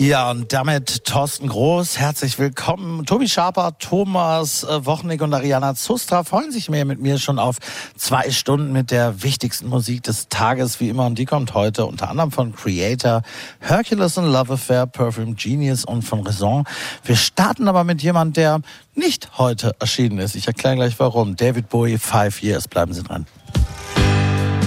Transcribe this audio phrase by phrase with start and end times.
[0.00, 3.04] Ja, und damit Thorsten Groß, herzlich willkommen.
[3.04, 7.56] Tobi Schaper, Thomas äh, Wochnig und Ariana Zustra freuen sich mehr mit mir schon auf
[7.96, 11.06] zwei Stunden mit der wichtigsten Musik des Tages, wie immer.
[11.06, 13.22] Und die kommt heute unter anderem von Creator,
[13.58, 16.62] Hercules and Love Affair, Perfume Genius und von Raison.
[17.02, 18.60] Wir starten aber mit jemand, der
[18.94, 20.36] nicht heute erschienen ist.
[20.36, 21.34] Ich erkläre gleich warum.
[21.34, 22.68] David Bowie, Five Years.
[22.68, 23.26] Bleiben Sie dran.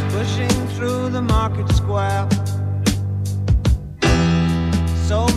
[0.09, 2.27] Pushing through the market square.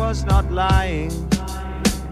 [0.00, 1.12] was not lying.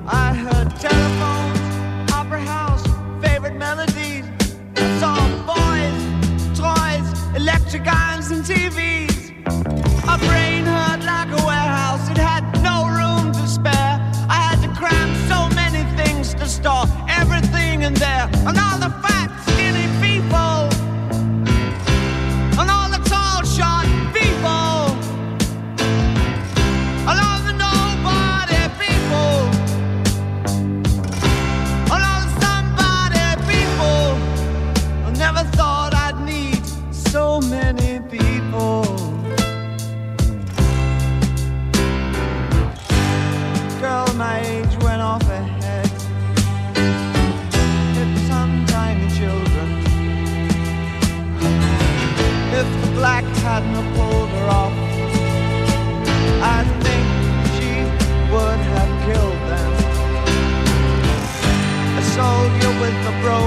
[0.06, 2.84] I heard telephones, opera house,
[3.24, 4.26] favorite melodies.
[5.00, 5.18] Saw
[5.52, 5.98] boys,
[6.62, 9.16] toys, electric irons, and TVs.
[10.04, 10.64] My brain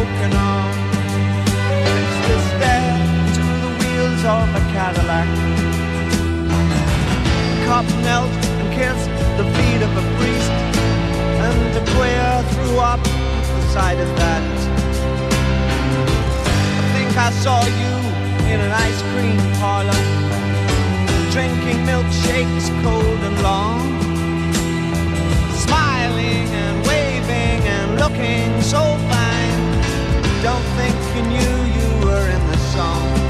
[0.02, 0.74] broken arm
[1.86, 2.94] fits the stair
[3.38, 5.30] to the wheels of a Cadillac.
[7.66, 10.54] Cop knelt and kissed the feet of a priest,
[11.46, 14.44] and the queer threw up the sight of that.
[16.82, 17.94] I think I saw you
[18.52, 20.02] in an ice cream parlor,
[21.36, 23.82] drinking milkshakes cold and long,
[25.66, 29.21] smiling and waving and looking so fine.
[30.78, 33.21] Think you knew you were in the song,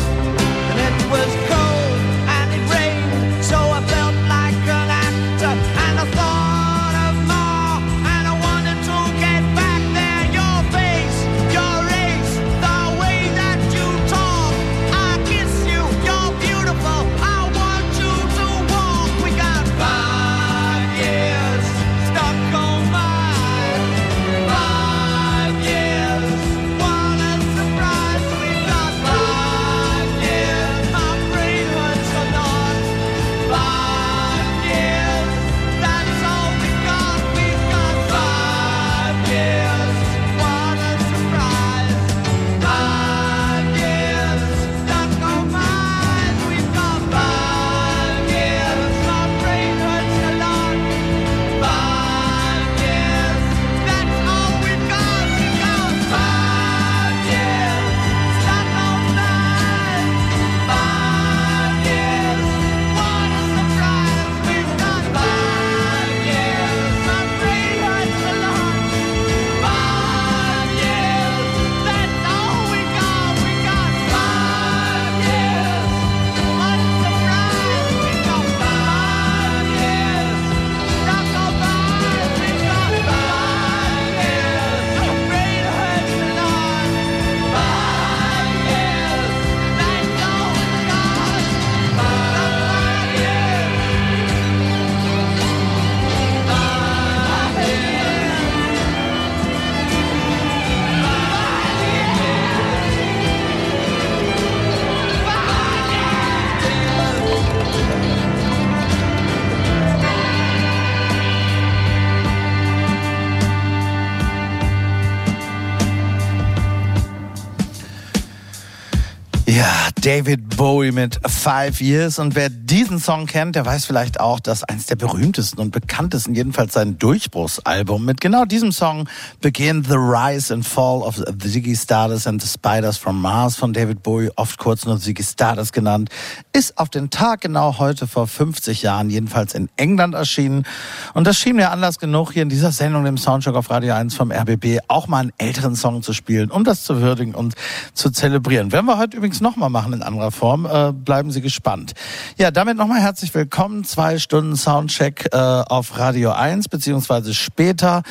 [120.92, 122.20] Mit Five Years.
[122.20, 126.36] Und wer diesen Song kennt, der weiß vielleicht auch, dass eins der berühmtesten und bekanntesten,
[126.36, 129.08] jedenfalls sein Durchbruchsalbum, mit genau diesem Song
[129.40, 134.04] beginnt The Rise and Fall of Ziggy Stardust and the Spiders from Mars von David
[134.04, 136.10] Bowie, oft kurz nur Ziggy Stardust genannt,
[136.54, 140.66] ist auf den Tag genau heute vor 50 Jahren, jedenfalls in England erschienen.
[141.14, 144.16] Und das schien mir Anlass genug, hier in dieser Sendung, dem Soundtrack auf Radio 1
[144.16, 147.56] vom RBB, auch mal einen älteren Song zu spielen, um das zu würdigen und
[147.94, 148.72] zu zelebrieren.
[148.72, 150.66] Werden wir heute übrigens nochmal machen in anderer Form.
[150.82, 151.94] Äh, bleiben Sie gespannt.
[152.38, 153.84] Ja, damit nochmal herzlich willkommen.
[153.84, 158.04] Zwei Stunden Soundcheck äh, auf Radio 1, beziehungsweise später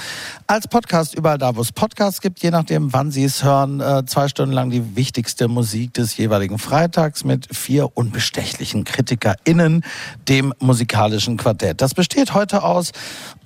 [0.46, 3.80] als Podcast überall da, wo es Podcasts gibt, je nachdem, wann Sie es hören.
[3.80, 9.84] Äh, zwei Stunden lang die wichtigste Musik des jeweiligen Freitags mit vier unbestechlichen KritikerInnen,
[10.28, 11.80] dem musikalischen Quartett.
[11.80, 12.92] Das besteht heute aus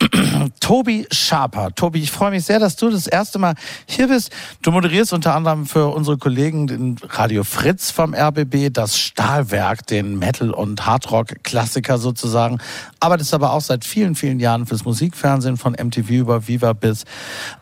[0.60, 1.74] Tobi Schaper.
[1.74, 3.54] Tobi, ich freue mich sehr, dass du das erste Mal
[3.86, 4.30] hier bist.
[4.62, 10.18] Du moderierst unter anderem für unsere Kollegen den Radio Fritz vom RBB, das Stahlwerk, den
[10.18, 12.58] Metal- und Hardrock-Klassiker sozusagen.
[12.98, 17.04] Arbeitest aber auch seit vielen, vielen Jahren fürs Musikfernsehen von MTV über Viva bis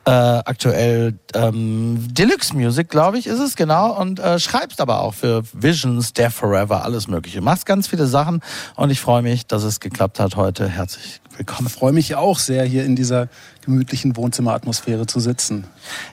[0.07, 3.93] äh, aktuell ähm, Deluxe Music, glaube ich, ist es genau.
[4.01, 7.43] Und äh, schreibst aber auch für Visions, Death Forever, alles Mögliche.
[7.43, 8.41] Machst ganz viele Sachen
[8.77, 10.67] und ich freue mich, dass es geklappt hat heute.
[10.67, 11.67] Herzlich willkommen.
[11.67, 13.27] Ich freue mich auch sehr, hier in dieser
[13.65, 15.65] gemütlichen Wohnzimmeratmosphäre zu sitzen.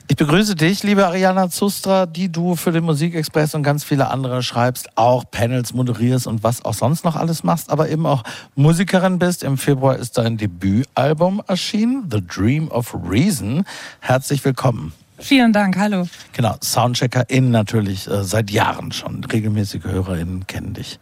[0.08, 4.42] Ich begrüße dich, liebe Ariana Zustra, die du für den Musikexpress und ganz viele andere
[4.42, 8.24] schreibst, auch Panels moderierst und was auch sonst noch alles machst, aber eben auch
[8.56, 9.44] Musikerin bist.
[9.44, 13.64] Im Februar ist dein Debütalbum erschienen, The Dream of Reason.
[14.00, 14.92] Herzlich willkommen.
[15.20, 16.08] Vielen Dank, hallo.
[16.32, 19.22] Genau, SoundcheckerInnen natürlich äh, seit Jahren schon.
[19.22, 20.98] Regelmäßige HörerInnen kennen dich.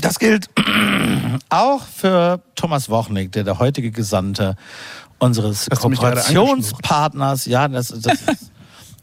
[0.00, 0.48] Das gilt
[1.48, 4.56] auch für Thomas Wochnik, der der heutige Gesandte
[5.18, 7.46] unseres Kooperationspartners.
[7.46, 8.34] Ja, das, das äh,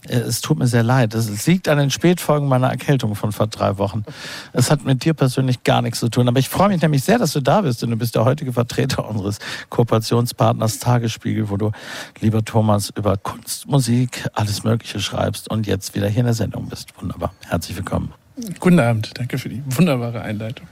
[0.08, 1.14] es tut mir sehr leid.
[1.14, 4.04] Es liegt an den Spätfolgen meiner Erkältung von vor drei Wochen.
[4.52, 6.28] Es hat mit dir persönlich gar nichts zu tun.
[6.28, 7.82] Aber ich freue mich nämlich sehr, dass du da bist.
[7.82, 9.38] Und du bist der heutige Vertreter unseres
[9.68, 11.72] Kooperationspartners Tagesspiegel, wo du,
[12.20, 16.68] lieber Thomas, über Kunst, Musik, alles Mögliche schreibst und jetzt wieder hier in der Sendung
[16.68, 16.88] bist.
[17.00, 17.32] Wunderbar.
[17.48, 18.12] Herzlich willkommen.
[18.58, 19.10] Guten Abend.
[19.14, 20.66] Danke für die wunderbare Einleitung.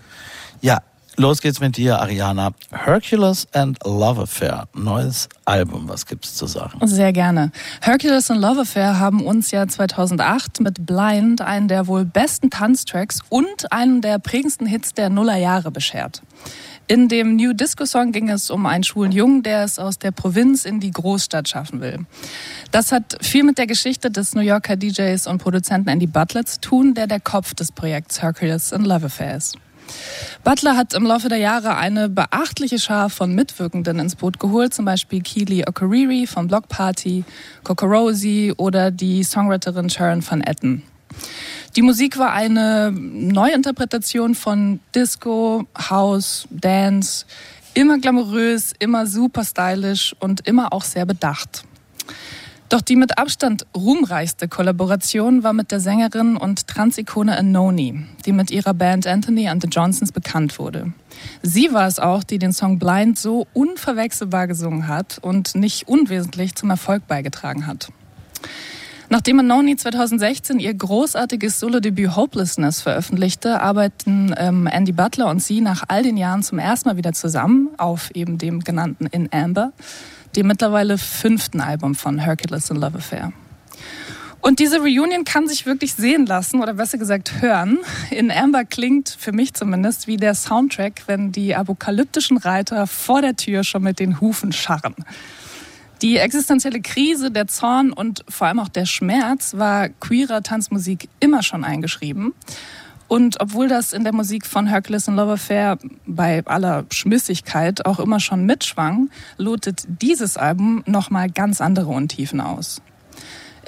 [0.60, 0.82] Ja,
[1.18, 2.52] Los geht's mit dir, Ariana.
[2.70, 5.88] Hercules and Love Affair, neues Album.
[5.88, 6.78] Was gibt's zu sagen?
[6.86, 7.50] Sehr gerne.
[7.80, 13.18] Hercules and Love Affair haben uns ja 2008 mit Blind einen der wohl besten Tanztracks
[13.30, 16.22] und einen der prägendsten Hits der Nullerjahre beschert.
[16.86, 20.12] In dem New Disco Song ging es um einen schwulen Jungen, der es aus der
[20.12, 22.06] Provinz in die Großstadt schaffen will.
[22.70, 26.60] Das hat viel mit der Geschichte des New Yorker DJs und Produzenten Andy Butler zu
[26.60, 29.56] tun, der der Kopf des Projekts Hercules and Love Affair ist.
[30.44, 34.84] Butler hat im Laufe der Jahre eine beachtliche Schar von Mitwirkenden ins Boot geholt, zum
[34.84, 37.24] Beispiel Keely Okariri vom Block Party,
[37.82, 40.82] Rosie oder die Songwriterin Sharon van Etten.
[41.76, 47.26] Die Musik war eine Neuinterpretation von Disco, House, Dance,
[47.74, 51.64] immer glamourös, immer super stylisch und immer auch sehr bedacht.
[52.68, 58.50] Doch die mit Abstand ruhmreichste Kollaboration war mit der Sängerin und Transikone Anoni, die mit
[58.50, 60.92] ihrer Band Anthony and the Johnsons bekannt wurde.
[61.42, 66.56] Sie war es auch, die den Song Blind so unverwechselbar gesungen hat und nicht unwesentlich
[66.56, 67.88] zum Erfolg beigetragen hat.
[69.10, 75.84] Nachdem Anoni 2016 ihr großartiges Solo-Debüt Hopelessness veröffentlichte, arbeiten ähm, Andy Butler und sie nach
[75.88, 79.72] all den Jahren zum ersten Mal wieder zusammen auf eben dem genannten In Amber
[80.36, 83.32] dem mittlerweile fünften Album von Hercules and Love Affair.
[84.40, 87.78] Und diese Reunion kann sich wirklich sehen lassen oder besser gesagt hören.
[88.10, 93.34] In Amber klingt für mich zumindest wie der Soundtrack, wenn die apokalyptischen Reiter vor der
[93.34, 94.94] Tür schon mit den Hufen scharren.
[96.02, 101.42] Die existenzielle Krise, der Zorn und vor allem auch der Schmerz war queerer Tanzmusik immer
[101.42, 102.32] schon eingeschrieben.
[103.08, 107.98] Und obwohl das in der Musik von Hercules and Love Affair bei aller Schmissigkeit auch
[107.98, 112.82] immer schon mitschwang, lotet dieses Album nochmal ganz andere Untiefen aus.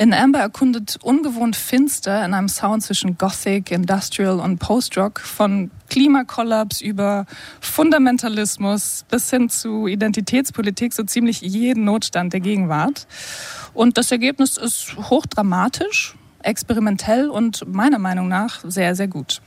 [0.01, 6.81] In Amber erkundet ungewohnt finster in einem Sound zwischen Gothic, Industrial und Post-Rock von Klimakollaps
[6.81, 7.27] über
[7.61, 13.07] Fundamentalismus bis hin zu Identitätspolitik so ziemlich jeden Notstand der Gegenwart.
[13.75, 19.41] Und das Ergebnis ist hochdramatisch, experimentell und meiner Meinung nach sehr, sehr gut.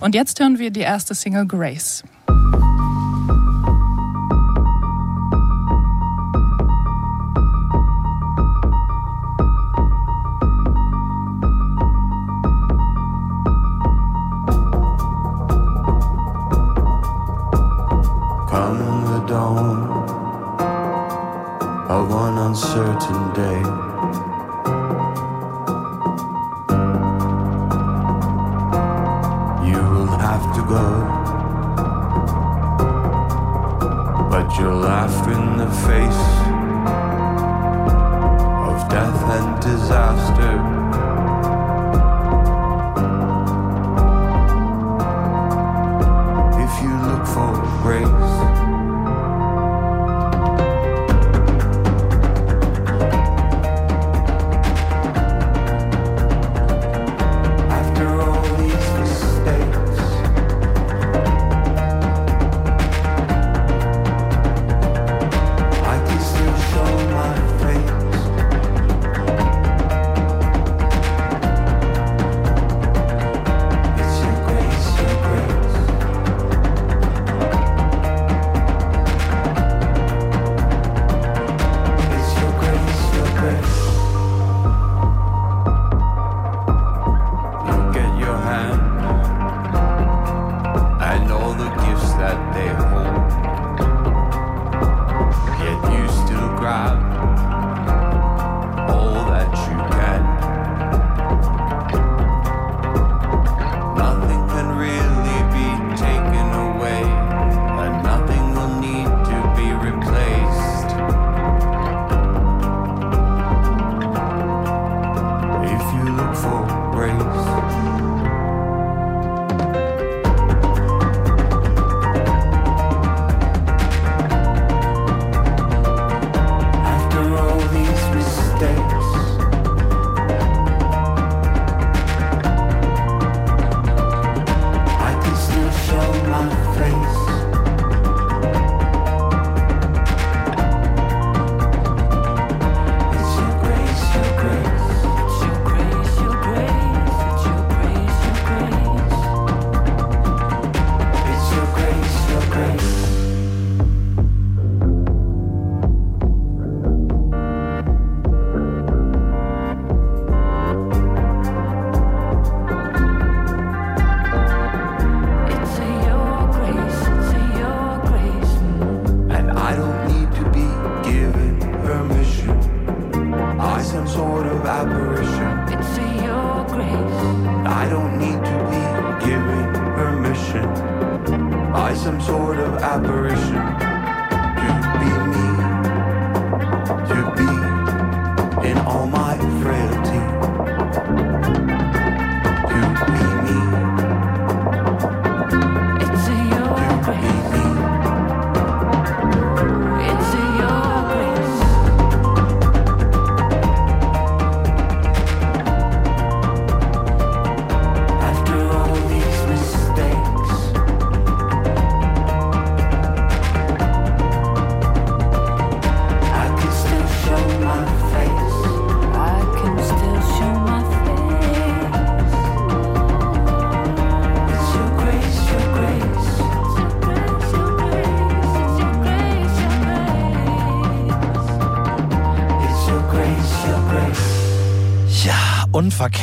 [0.00, 2.02] Und jetzt hören wir die erste Single Grace.
[18.48, 19.88] Come the dawn
[21.88, 23.75] of one uncertain day.
[30.66, 31.06] Good.
[34.30, 36.24] But you're laughed in the face
[38.68, 40.54] of death and disaster.
[46.64, 48.55] If you look for grace.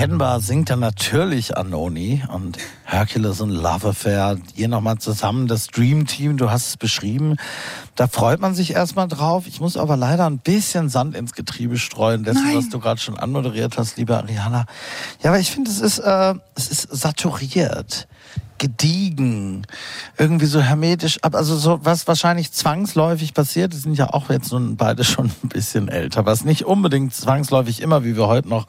[0.04, 4.38] Unverkennbar singt er natürlich Anoni und Hercules und Love Affair.
[4.54, 7.38] Ihr nochmal zusammen, das Dream Team, du hast es beschrieben.
[7.96, 9.48] Da freut man sich erstmal drauf.
[9.48, 12.58] Ich muss aber leider ein bisschen Sand ins Getriebe streuen, dessen, Nein.
[12.58, 14.66] was du gerade schon anmoderiert hast, liebe Ariana.
[15.22, 18.10] Ja, aber ich finde, es ist, äh, es ist saturiert.
[18.60, 19.66] Gediegen,
[20.18, 24.78] irgendwie so hermetisch, also so was wahrscheinlich zwangsläufig passiert, die sind ja auch jetzt nun
[24.78, 28.68] beide schon ein bisschen älter, was nicht unbedingt zwangsläufig immer, wie wir heute noch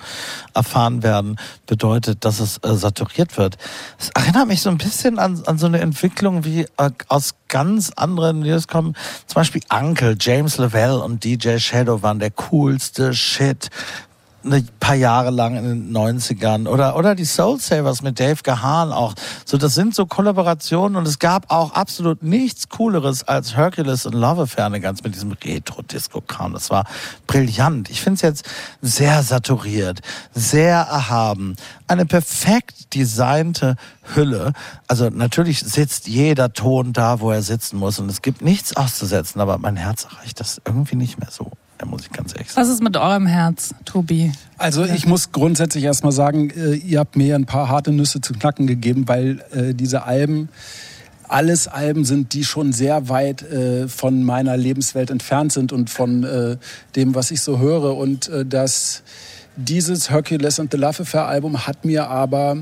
[0.55, 3.57] erfahren werden, bedeutet, dass es äh, saturiert wird.
[3.99, 7.91] Es erinnert mich so ein bisschen an, an so eine Entwicklung wie äh, aus ganz
[7.91, 8.95] anderen News kommen,
[9.27, 13.71] zum Beispiel Uncle, James Lavelle und DJ Shadow waren der coolste Shit
[14.45, 18.93] ein paar Jahre lang in den 90ern oder oder die Soul Savers mit Dave Gahan
[18.93, 19.15] auch.
[19.45, 24.15] So das sind so Kollaborationen und es gab auch absolut nichts cooleres als Hercules und
[24.15, 26.85] Love Affair ganz mit diesem Retro Disco Kram das war
[27.27, 27.91] brillant.
[27.91, 28.47] Ich finde es jetzt
[28.83, 30.01] sehr saturiert
[30.35, 31.57] sehr erhaben.
[31.87, 33.77] Eine perfekt designte
[34.15, 34.53] Hülle.
[34.89, 39.41] Also natürlich sitzt jeder Ton da wo er sitzen muss und es gibt nichts auszusetzen
[39.41, 42.67] aber mein Herz erreicht das irgendwie nicht mehr so da muss ich ganz ehrlich sagen
[42.67, 44.33] Was ist mit eurem Herz, Tobi?
[44.59, 48.33] Also ich muss grundsätzlich erstmal sagen, äh, ihr habt mir ein paar harte Nüsse zu
[48.33, 50.49] knacken gegeben, weil äh, diese Alben,
[51.27, 56.27] alles Alben sind, die schon sehr weit äh, von meiner Lebenswelt entfernt sind und von
[56.95, 57.97] dem, was ich so höre.
[57.97, 59.03] Und äh, das,
[59.57, 62.59] dieses Hercules and the Love Affair Album hat mir aber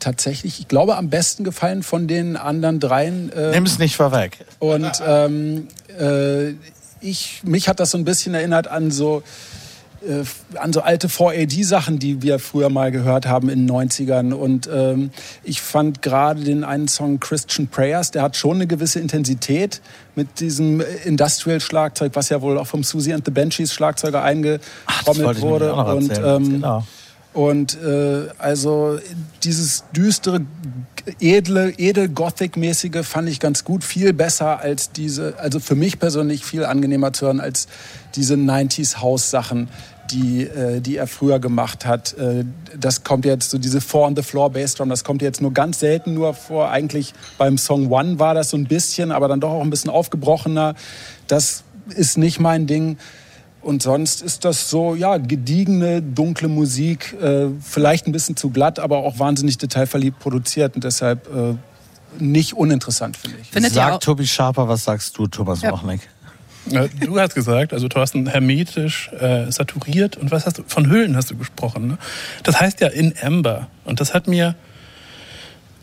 [0.00, 3.30] tatsächlich, ich glaube, am besten gefallen von den anderen dreien.
[3.52, 4.44] Nimm es nicht vorweg.
[4.58, 5.68] und ähm,
[5.98, 6.54] äh,
[7.00, 9.22] ich, mich hat das so ein bisschen erinnert an so,
[10.06, 10.24] äh,
[10.58, 14.32] an so alte 4AD-Sachen, die wir früher mal gehört haben in den 90ern.
[14.32, 15.10] Und ähm,
[15.44, 19.80] ich fand gerade den einen Song Christian Prayers, der hat schon eine gewisse Intensität
[20.14, 25.74] mit diesem Industrial-Schlagzeug, was ja wohl auch vom Susie and the Banshees Schlagzeuger eingetrommelt wurde.
[25.74, 26.84] Und ähm, genau.
[27.36, 28.98] Und äh, also
[29.44, 30.40] dieses düstere,
[31.20, 36.46] edle, edel Gothic-mäßige fand ich ganz gut, viel besser als diese, also für mich persönlich
[36.46, 37.68] viel angenehmer zu hören als
[38.14, 39.68] diese 90s House-Sachen,
[40.10, 42.14] die, äh, die er früher gemacht hat.
[42.14, 45.52] Äh, das kommt jetzt so diese Four on the Floor Bassdrum, das kommt jetzt nur
[45.52, 46.70] ganz selten nur vor.
[46.70, 49.90] Eigentlich beim Song One war das so ein bisschen, aber dann doch auch ein bisschen
[49.90, 50.74] aufgebrochener.
[51.26, 51.64] Das
[51.94, 52.96] ist nicht mein Ding.
[53.66, 58.78] Und sonst ist das so, ja, gediegene, dunkle Musik, äh, vielleicht ein bisschen zu glatt,
[58.78, 61.56] aber auch wahnsinnig detailverliebt produziert und deshalb äh,
[62.22, 63.50] nicht uninteressant, finde ich.
[63.50, 65.72] Findet ihr Sag auch, Tobi Schaper, was sagst du, Thomas Ja.
[65.72, 66.00] Mochnick?
[66.70, 71.16] Ja, Du hast gesagt, also Thorsten, hermetisch, äh, saturiert und was hast du, von Hüllen
[71.16, 71.88] hast du gesprochen.
[71.88, 71.98] Ne?
[72.44, 74.54] Das heißt ja in Amber und das hat mir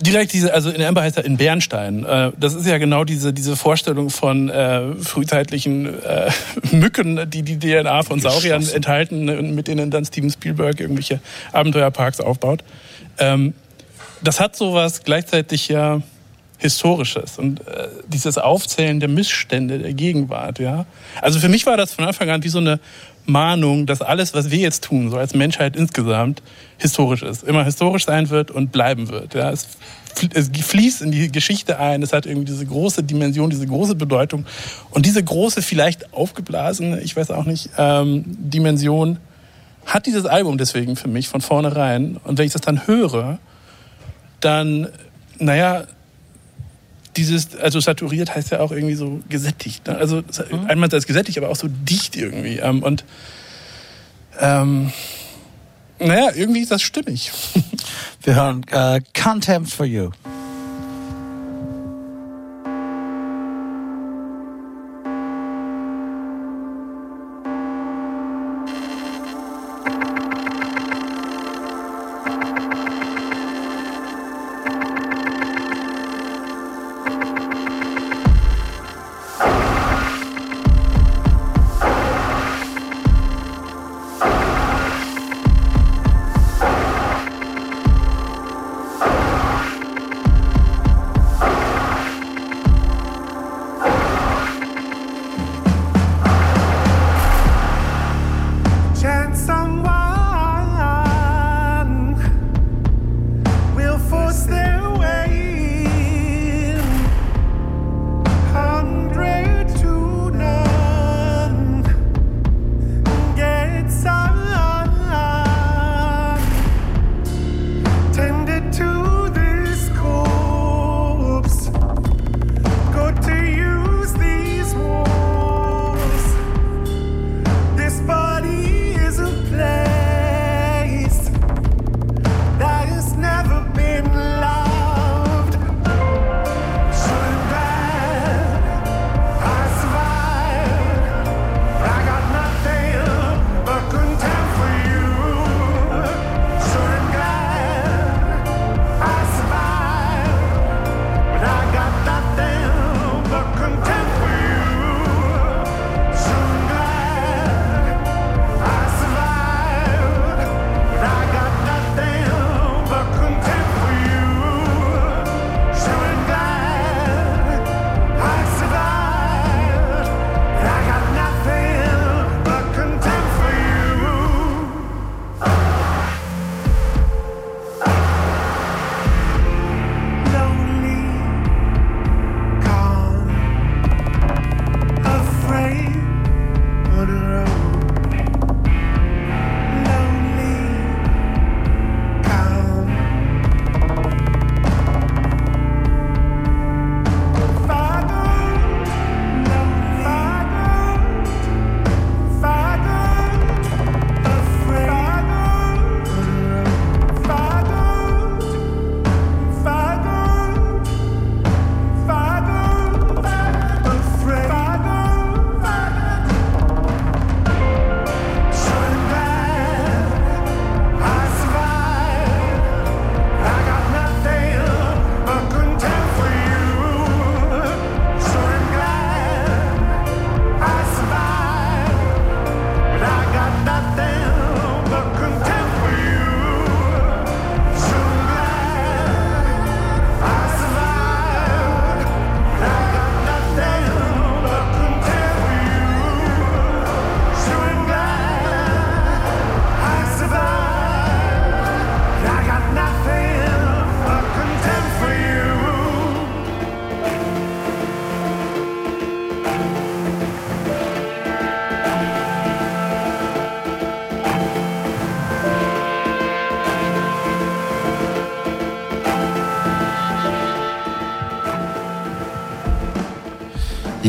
[0.03, 2.05] direkt diese, also in Amber heißt ja in Bernstein.
[2.05, 6.31] Äh, das ist ja genau diese, diese Vorstellung von äh, frühzeitlichen äh,
[6.71, 11.19] Mücken, die die DNA von Sauriern enthalten, ne, mit denen dann Steven Spielberg irgendwelche
[11.51, 12.63] Abenteuerparks aufbaut.
[13.17, 13.53] Ähm,
[14.21, 16.01] das hat sowas gleichzeitig ja
[16.59, 20.85] Historisches und äh, dieses Aufzählen der Missstände der Gegenwart, ja.
[21.21, 22.79] Also für mich war das von Anfang an wie so eine
[23.25, 26.41] Mahnung, dass alles, was wir jetzt tun, so als Menschheit insgesamt,
[26.77, 29.33] historisch ist, immer historisch sein wird und bleiben wird.
[29.33, 29.51] Ja.
[29.51, 29.67] Es,
[30.33, 34.45] es fließt in die Geschichte ein, es hat irgendwie diese große Dimension, diese große Bedeutung
[34.91, 39.17] und diese große, vielleicht aufgeblasene, ich weiß auch nicht, ähm, Dimension
[39.85, 42.17] hat dieses Album deswegen für mich von vornherein.
[42.23, 43.39] Und wenn ich das dann höre,
[44.39, 44.87] dann,
[45.39, 45.83] naja,
[47.17, 49.87] dieses, also saturiert heißt ja auch irgendwie so gesättigt.
[49.87, 49.95] Ne?
[49.95, 50.23] Also
[50.67, 52.57] einmal als gesättigt, aber auch so dicht irgendwie.
[52.57, 53.03] Ähm, und
[54.39, 54.91] ähm,
[55.99, 57.31] naja, irgendwie ist das stimmig.
[58.23, 60.11] Wir hören äh, Contempt for You.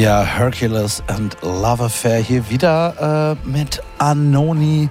[0.04, 4.90] Ja, Hercules and Love Affair hier wieder äh, mit Anoni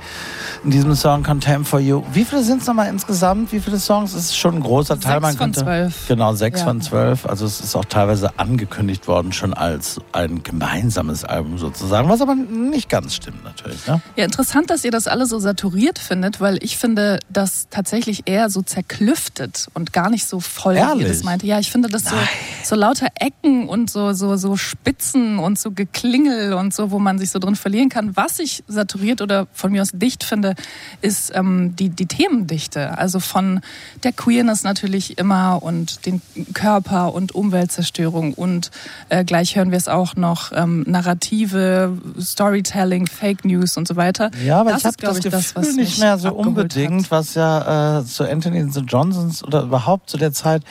[0.64, 2.04] in diesem Song Contempt for You.
[2.14, 3.52] Wie viele sind es nochmal insgesamt?
[3.52, 4.14] Wie viele Songs?
[4.14, 5.22] Es ist schon ein großer Teil.
[5.22, 6.08] Sechs von zwölf.
[6.08, 6.66] Genau, sechs Ja.
[6.66, 7.26] von zwölf.
[7.26, 12.36] Also es ist auch teilweise angekündigt worden, schon als ein gemeinsames Album sozusagen, was aber
[12.36, 13.86] nicht ganz stimmt natürlich.
[13.88, 14.02] Ne?
[14.16, 18.50] Ja, interessant, dass ihr das alle so saturiert findet, weil ich finde das tatsächlich eher
[18.50, 21.08] so zerklüftet und gar nicht so voll, wie Ehrlich?
[21.08, 21.46] ihr das meinte.
[21.46, 22.16] Ja, ich finde das so,
[22.64, 27.20] so lauter Ecken und so, so, so Spitzen und so Geklingel und so, wo man
[27.20, 28.16] sich so drin verlieren kann.
[28.16, 30.53] Was ich saturiert oder von mir aus dicht finde,
[31.02, 32.98] ist ähm, die, die Themendichte.
[32.98, 33.62] Also von
[34.04, 36.22] der Queerness natürlich immer und den
[36.54, 38.72] Körper und Umweltzerstörung und
[39.10, 44.32] äh, gleich hören wir es auch noch, ähm, Narrative, Storytelling, Fake News und so weiter.
[44.44, 47.12] Ja, aber das ich habe das Gefühl das, was nicht mehr so unbedingt, Hat.
[47.12, 50.64] was ja äh, zu Anthony Johnsons oder überhaupt zu der Zeit,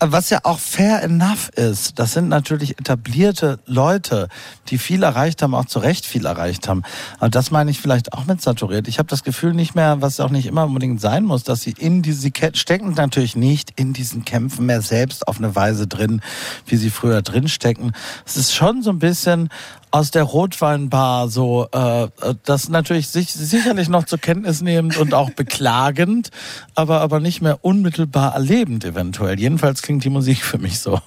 [0.00, 1.98] was ja auch fair enough ist.
[1.98, 4.28] Das sind natürlich etablierte Leute,
[4.68, 6.82] die viel erreicht haben, auch zu Recht viel erreicht haben.
[7.18, 8.88] Aber das meine ich vielleicht auch mit saturiert.
[8.88, 11.74] Ich habe das Gefühl nicht mehr, was auch nicht immer unbedingt sein muss, dass sie
[11.78, 16.20] in diese stecken natürlich nicht in diesen Kämpfen mehr selbst auf eine Weise drin,
[16.66, 17.92] wie sie früher drin stecken.
[18.24, 19.48] Es ist schon so ein bisschen
[19.96, 22.08] aus der Rotweinbar so, äh,
[22.44, 26.30] das natürlich sich, sicherlich noch zur Kenntnis nehmend und auch beklagend,
[26.74, 29.40] aber, aber nicht mehr unmittelbar erlebend eventuell.
[29.40, 31.00] Jedenfalls klingt die Musik für mich so.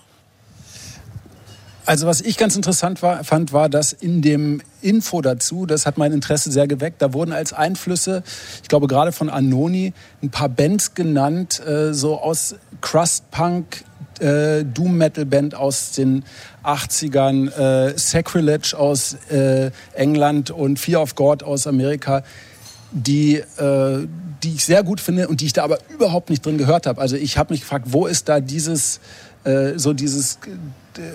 [1.89, 5.97] Also was ich ganz interessant war, fand, war, dass in dem Info dazu, das hat
[5.97, 8.21] mein Interesse sehr geweckt, da wurden als Einflüsse,
[8.61, 13.85] ich glaube gerade von Anoni, ein paar Bands genannt, äh, so aus Crust Punk,
[14.19, 16.25] äh, Doom Metal Band aus den
[16.63, 22.21] 80ern, äh, Sacrilege aus äh, England und Fear of God aus Amerika
[22.91, 24.07] die, äh,
[24.43, 26.99] die ich sehr gut finde und die ich da aber überhaupt nicht drin gehört habe.
[26.99, 28.99] Also ich habe mich gefragt, wo ist da dieses,
[29.43, 30.39] äh, so dieses,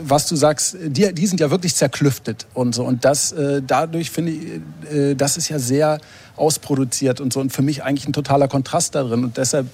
[0.02, 2.84] was du sagst, die, die sind ja wirklich zerklüftet und so.
[2.84, 5.98] Und das, äh, dadurch finde ich, äh, das ist ja sehr
[6.36, 7.40] ausproduziert und so.
[7.40, 9.24] Und für mich eigentlich ein totaler Kontrast da drin.
[9.24, 9.68] Und deshalb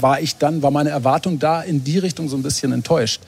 [0.00, 3.22] war ich dann, war meine Erwartung da in die Richtung so ein bisschen enttäuscht.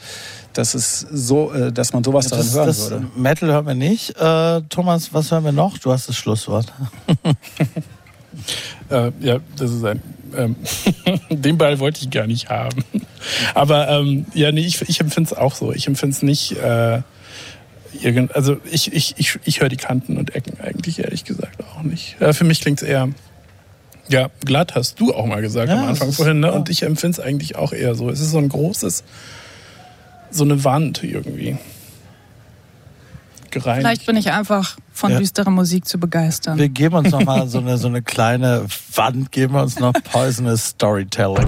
[0.53, 3.07] Dass es so, äh, dass man sowas darin Das, hören das würde.
[3.17, 4.17] Metal hören wir nicht.
[4.19, 5.79] Äh, Thomas, was hören wir noch?
[5.79, 6.73] Du hast das Schlusswort.
[8.91, 10.01] Äh, ja, das ist ein.
[10.37, 10.57] Ähm,
[11.31, 12.85] den Ball wollte ich gar nicht haben.
[13.55, 15.73] Aber ähm, ja, nee, ich, ich empfinde es auch so.
[15.73, 16.53] Ich empfinde es nicht.
[16.59, 17.03] Äh,
[18.03, 21.83] irgend, also ich, ich, ich, ich höre die Kanten und Ecken eigentlich ehrlich gesagt auch
[21.83, 22.21] nicht.
[22.21, 23.09] Äh, für mich klingt es eher.
[24.09, 26.53] Ja, glatt hast du auch mal gesagt Ja, am Anfang vorhin, ne?
[26.53, 28.09] Und ich empfinde es eigentlich auch eher so.
[28.09, 29.03] Es ist so ein großes,
[30.31, 31.59] so eine Wand irgendwie.
[33.61, 33.83] Gereinigt.
[33.87, 35.19] Vielleicht bin ich einfach von Ja.
[35.19, 36.59] düsterer Musik zu begeistern.
[36.59, 39.93] Wir geben uns noch mal so eine, so eine kleine Wand, geben wir uns noch
[39.93, 41.47] Poisonous Storytelling.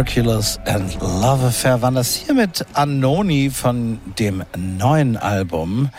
[0.00, 5.90] Hercules and Love Affair waren das hier mit Annoni von dem neuen Album.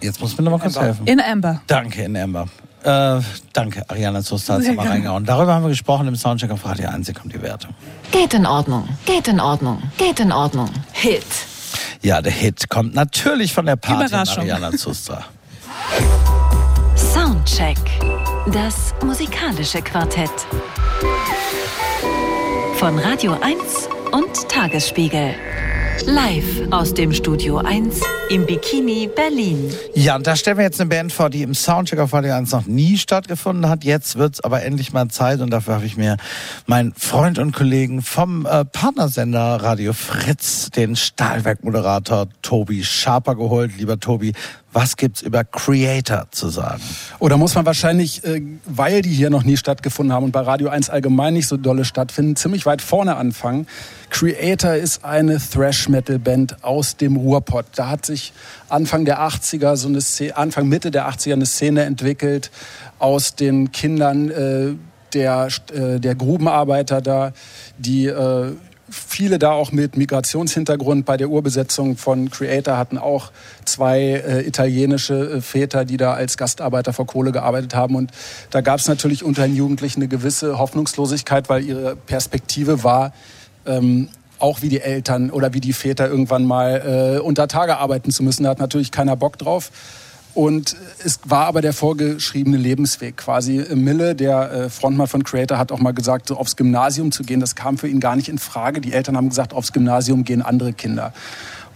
[0.00, 1.04] Jetzt muss mir noch mal kurz helfen.
[1.04, 1.60] In Amber.
[1.66, 2.46] Danke, in Amber.
[2.84, 3.20] Äh,
[3.52, 5.24] danke, Ariana Zuster hat mal reingehauen.
[5.24, 7.06] Darüber haben wir gesprochen im Soundcheck auf Radio 1.
[7.06, 7.74] Hier kommt die Wertung.
[8.12, 10.70] Geht in Ordnung, geht in Ordnung, geht in Ordnung.
[10.92, 11.26] Hit.
[12.02, 14.44] Ja, der Hit kommt natürlich von der Party Überraschung.
[14.44, 15.24] Ariana Zuster.
[16.94, 17.78] Soundcheck.
[18.52, 20.30] Das musikalische Quartett.
[22.76, 25.34] Von Radio 1 und Tagesspiegel.
[26.06, 29.72] Live aus dem Studio 1 im Bikini Berlin.
[29.94, 32.50] Ja, und da stellen wir jetzt eine Band vor, die im Soundcheck auf Radio 1
[32.50, 33.84] noch nie stattgefunden hat.
[33.84, 36.16] Jetzt wird's aber endlich mal Zeit und dafür habe ich mir
[36.66, 43.72] meinen Freund und Kollegen vom äh, Partnersender Radio Fritz, den Stahlwerk-Moderator Tobi Schaper geholt.
[43.78, 44.32] Lieber Tobi,
[44.72, 46.82] was gibt's über Creator zu sagen?
[47.18, 50.68] Oder muss man wahrscheinlich, äh, weil die hier noch nie stattgefunden haben und bei Radio
[50.68, 53.66] 1 allgemein nicht so dolle stattfinden, ziemlich weit vorne anfangen.
[54.10, 57.66] Creator ist eine Thrash-Metal-Band aus dem Ruhrpott.
[57.74, 58.32] Da hat sich
[58.68, 62.50] Anfang der 80er, so eine Szene, Anfang Mitte der 80er eine Szene entwickelt
[62.98, 64.74] aus den Kindern äh,
[65.14, 67.32] der, äh, der Grubenarbeiter da,
[67.78, 68.52] die äh,
[68.92, 73.32] viele da auch mit Migrationshintergrund bei der Urbesetzung von Creator hatten auch
[73.64, 77.96] zwei äh, italienische äh, Väter, die da als Gastarbeiter vor Kohle gearbeitet haben.
[77.96, 78.12] Und
[78.50, 83.12] da gab es natürlich unter den Jugendlichen eine gewisse Hoffnungslosigkeit, weil ihre Perspektive war,
[83.66, 88.10] ähm, auch wie die Eltern oder wie die Väter irgendwann mal äh, unter Tage arbeiten
[88.10, 88.44] zu müssen.
[88.44, 89.70] Da hat natürlich keiner Bock drauf.
[90.34, 93.64] Und es war aber der vorgeschriebene Lebensweg quasi.
[93.74, 97.40] Mille, der äh, Frontmann von Creator, hat auch mal gesagt, so aufs Gymnasium zu gehen,
[97.40, 98.80] das kam für ihn gar nicht in Frage.
[98.80, 101.12] Die Eltern haben gesagt, aufs Gymnasium gehen andere Kinder.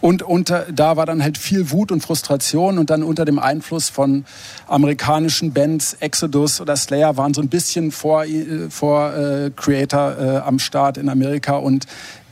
[0.00, 3.88] Und unter, da war dann halt viel Wut und Frustration und dann unter dem Einfluss
[3.88, 4.24] von
[4.66, 10.36] amerikanischen Bands, Exodus oder Slayer, waren so ein bisschen vor, äh, vor äh, Creator äh,
[10.38, 11.86] am Start in Amerika und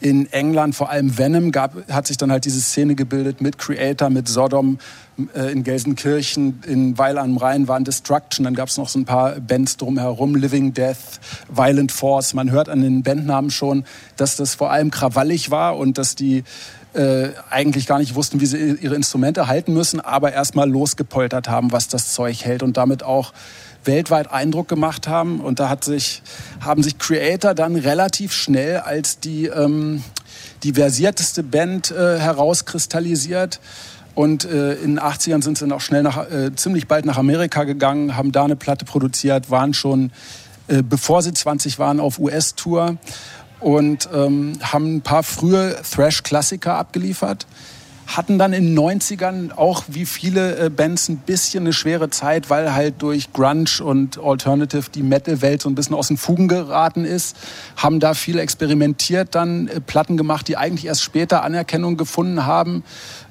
[0.04, 4.10] in England, vor allem Venom, gab, hat sich dann halt diese Szene gebildet mit Creator,
[4.10, 4.78] mit Sodom,
[5.34, 9.06] äh, in Gelsenkirchen, in Weil am Rhein waren Destruction, dann gab es noch so ein
[9.06, 12.34] paar Bands drumherum, Living Death, Violent Force.
[12.34, 13.84] Man hört an den Bandnamen schon,
[14.18, 16.44] dass das vor allem krawallig war und dass die
[16.92, 21.72] äh, eigentlich gar nicht wussten, wie sie ihre Instrumente halten müssen, aber erstmal losgepoltert haben,
[21.72, 23.32] was das Zeug hält und damit auch
[23.86, 25.40] weltweit Eindruck gemacht haben.
[25.40, 26.22] Und da hat sich,
[26.60, 30.02] haben sich Creator dann relativ schnell als die ähm,
[30.64, 33.60] die versierteste Band äh, herauskristallisiert.
[34.14, 37.18] Und äh, in den 80ern sind sie dann auch schnell nach, äh, ziemlich bald nach
[37.18, 40.12] Amerika gegangen, haben da eine Platte produziert, waren schon,
[40.68, 42.96] äh, bevor sie 20 waren, auf US-Tour
[43.60, 47.46] und ähm, haben ein paar frühe Thrash-Klassiker abgeliefert.
[48.06, 52.50] Hatten dann in den 90ern auch wie viele äh, Bands ein bisschen eine schwere Zeit,
[52.50, 57.04] weil halt durch Grunge und Alternative die Metal-Welt so ein bisschen aus den Fugen geraten
[57.04, 57.36] ist.
[57.76, 62.84] Haben da viel experimentiert, dann äh, Platten gemacht, die eigentlich erst später Anerkennung gefunden haben.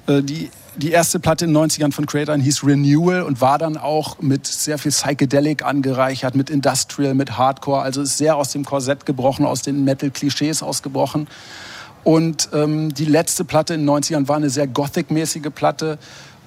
[0.07, 3.77] Äh, die die erste Platte in den 90ern von Creator hieß Renewal und war dann
[3.77, 7.81] auch mit sehr viel Psychedelic angereichert, mit Industrial, mit Hardcore.
[7.81, 11.27] Also ist sehr aus dem Korsett gebrochen, aus den Metal-Klischees ausgebrochen.
[12.03, 15.97] Und ähm, die letzte Platte in den 90ern war eine sehr Gothic-mäßige Platte.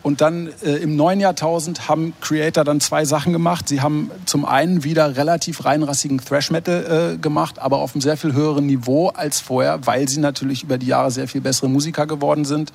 [0.02, 3.68] Und dann äh, im neuen Jahrtausend haben Creator dann zwei Sachen gemacht.
[3.68, 8.16] Sie haben zum einen wieder relativ reinrassigen Thrash Metal äh, gemacht, aber auf einem sehr
[8.16, 12.06] viel höheren Niveau als vorher, weil sie natürlich über die Jahre sehr viel bessere Musiker
[12.06, 12.72] geworden sind.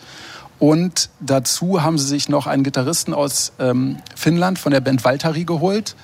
[0.59, 5.45] Und dazu haben sie sich noch einen Gitarristen aus ähm, Finnland von der Band Valtari
[5.45, 5.95] geholt,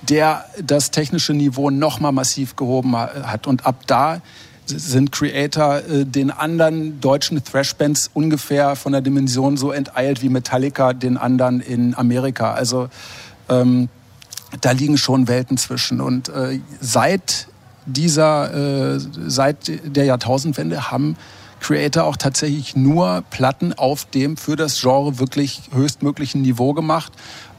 [0.00, 3.46] der das technische Niveau noch mal massiv gehoben hat.
[3.46, 4.22] Und ab da
[4.66, 10.92] sind Creator äh, den anderen deutschen Thrash-Bands ungefähr von der Dimension so enteilt wie Metallica
[10.92, 12.52] den anderen in Amerika.
[12.52, 12.88] Also
[13.48, 13.88] ähm,
[14.60, 16.00] da liegen schon Welten zwischen.
[16.00, 17.48] Und äh, seit
[17.86, 21.16] dieser, äh, seit der Jahrtausendwende haben
[21.60, 27.12] Creator auch tatsächlich nur Platten auf dem für das Genre wirklich höchstmöglichen Niveau gemacht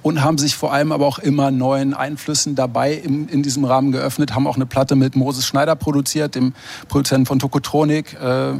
[0.05, 3.91] und haben sich vor allem aber auch immer neuen Einflüssen dabei in, in diesem Rahmen
[3.91, 6.53] geöffnet, haben auch eine Platte mit Moses Schneider produziert, dem
[6.87, 8.15] Produzenten von Tokotronik.
[8.21, 8.59] Äh, äh,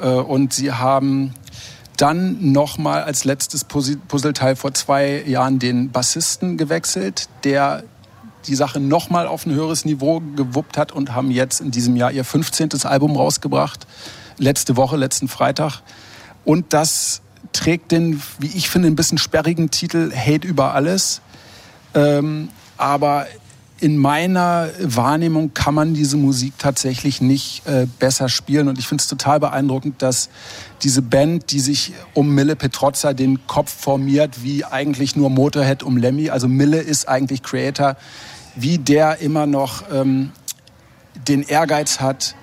[0.00, 1.32] und sie haben
[1.96, 7.84] dann nochmal als letztes Puzzleteil vor zwei Jahren den Bassisten gewechselt, der
[8.46, 12.12] die Sache nochmal auf ein höheres Niveau gewuppt hat und haben jetzt in diesem Jahr
[12.12, 12.68] ihr 15.
[12.84, 13.86] Album rausgebracht.
[14.36, 15.80] Letzte Woche, letzten Freitag.
[16.44, 21.20] Und das trägt den, wie ich finde, ein bisschen sperrigen Titel Hate über alles.
[21.94, 23.26] Ähm, aber
[23.80, 28.68] in meiner Wahrnehmung kann man diese Musik tatsächlich nicht äh, besser spielen.
[28.68, 30.30] Und ich finde es total beeindruckend, dass
[30.82, 35.96] diese Band, die sich um Mille Petrozza den Kopf formiert, wie eigentlich nur Motorhead um
[35.96, 37.96] Lemmy, also Mille ist eigentlich Creator,
[38.54, 40.30] wie der immer noch ähm,
[41.28, 42.36] den Ehrgeiz hat,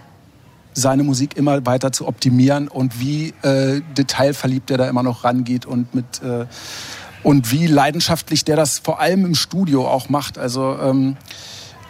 [0.74, 5.66] seine Musik immer weiter zu optimieren und wie äh, detailverliebt er da immer noch rangeht
[5.66, 6.46] und mit äh,
[7.24, 10.38] und wie leidenschaftlich der das vor allem im Studio auch macht.
[10.38, 11.18] Also ähm,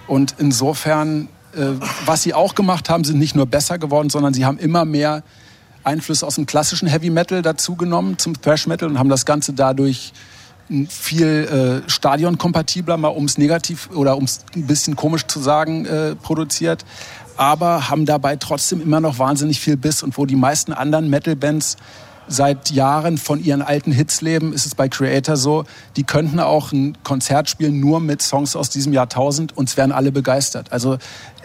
[0.08, 1.68] und insofern, äh,
[2.06, 5.24] was sie auch gemacht haben, sind nicht nur besser geworden, sondern sie haben immer mehr
[5.84, 10.14] Einflüsse aus dem klassischen Heavy Metal dazugenommen zum Thrash Metal und haben das Ganze dadurch
[10.88, 16.86] viel äh, stadionkompatibler, mal ums negativ oder ums ein bisschen komisch zu sagen, äh, produziert
[17.38, 20.04] aber haben dabei trotzdem immer noch wahnsinnig viel Biss.
[20.04, 21.78] Und wo die meisten anderen Metal-Bands
[22.28, 25.66] seit Jahren von ihren alten Hits leben, ist es bei Creator so,
[25.98, 29.92] die könnten auch ein Konzert spielen nur mit Songs aus diesem Jahrtausend und es wären
[29.92, 30.72] alle begeistert.
[30.72, 30.98] Also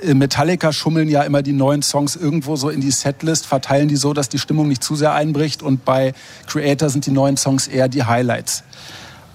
[0.03, 3.97] äh, Metallica schummeln ja immer die neuen Songs irgendwo so in die Setlist, verteilen die
[3.97, 6.15] so, dass die Stimmung nicht zu sehr einbricht und bei
[6.47, 8.63] Creator sind die neuen Songs eher die Highlights.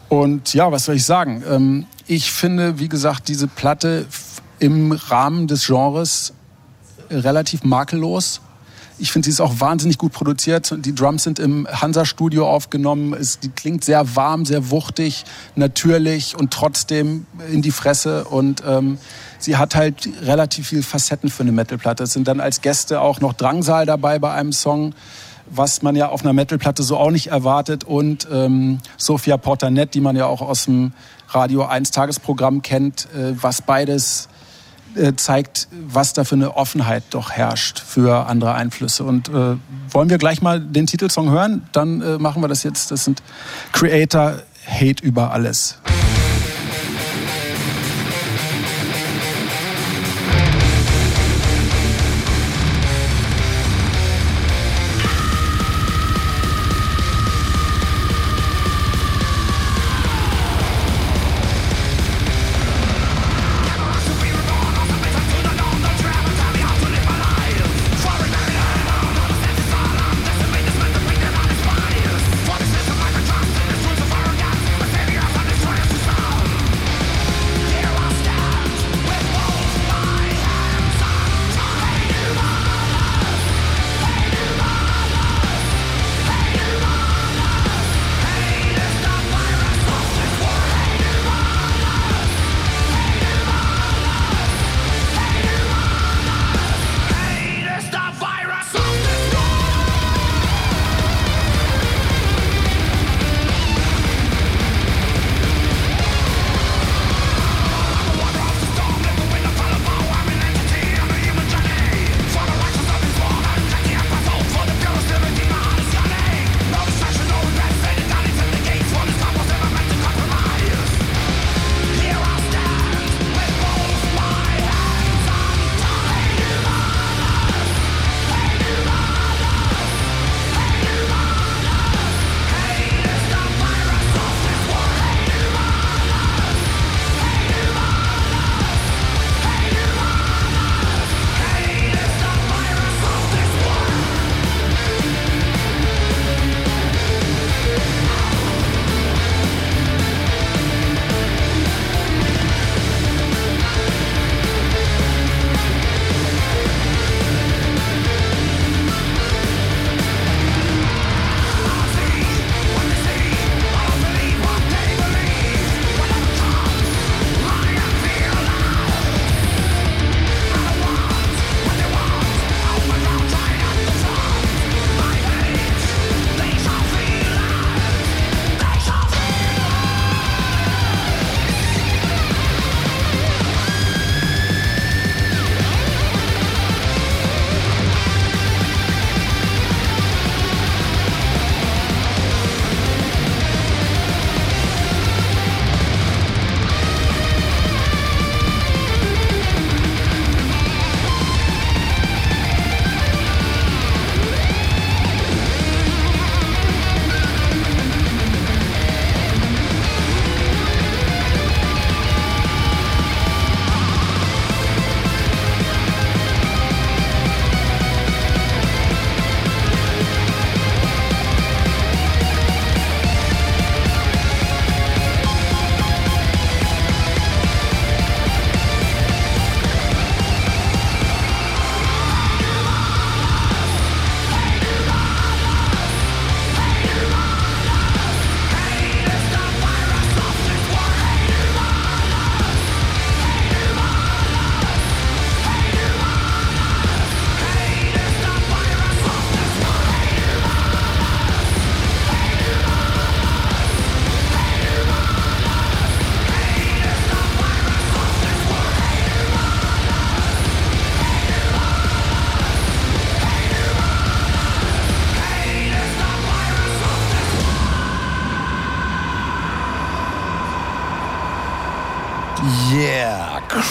[0.07, 1.43] Und ja, was soll ich sagen?
[1.49, 4.05] Ähm, ich finde, wie gesagt, diese Platte
[4.59, 6.33] im Rahmen des Genres
[7.11, 8.41] relativ makellos.
[9.01, 10.75] Ich finde, sie ist auch wahnsinnig gut produziert.
[10.85, 13.13] Die Drums sind im Hansa-Studio aufgenommen.
[13.13, 15.23] Es, die klingt sehr warm, sehr wuchtig,
[15.55, 18.25] natürlich und trotzdem in die Fresse.
[18.25, 18.99] Und ähm,
[19.39, 22.03] sie hat halt relativ viel Facetten für eine Metalplatte.
[22.03, 24.93] Es sind dann als Gäste auch noch Drangsal dabei bei einem Song,
[25.49, 27.83] was man ja auf einer Metalplatte so auch nicht erwartet.
[27.83, 30.93] Und ähm, Sophia Portanet, die man ja auch aus dem
[31.29, 34.29] Radio 1 Tagesprogramm kennt, äh, was beides
[35.15, 39.03] zeigt, was da für eine Offenheit doch herrscht für andere Einflüsse.
[39.03, 39.55] Und äh,
[39.89, 41.63] wollen wir gleich mal den Titelsong hören?
[41.71, 42.91] Dann äh, machen wir das jetzt.
[42.91, 43.21] Das sind
[43.71, 45.79] Creator Hate über alles.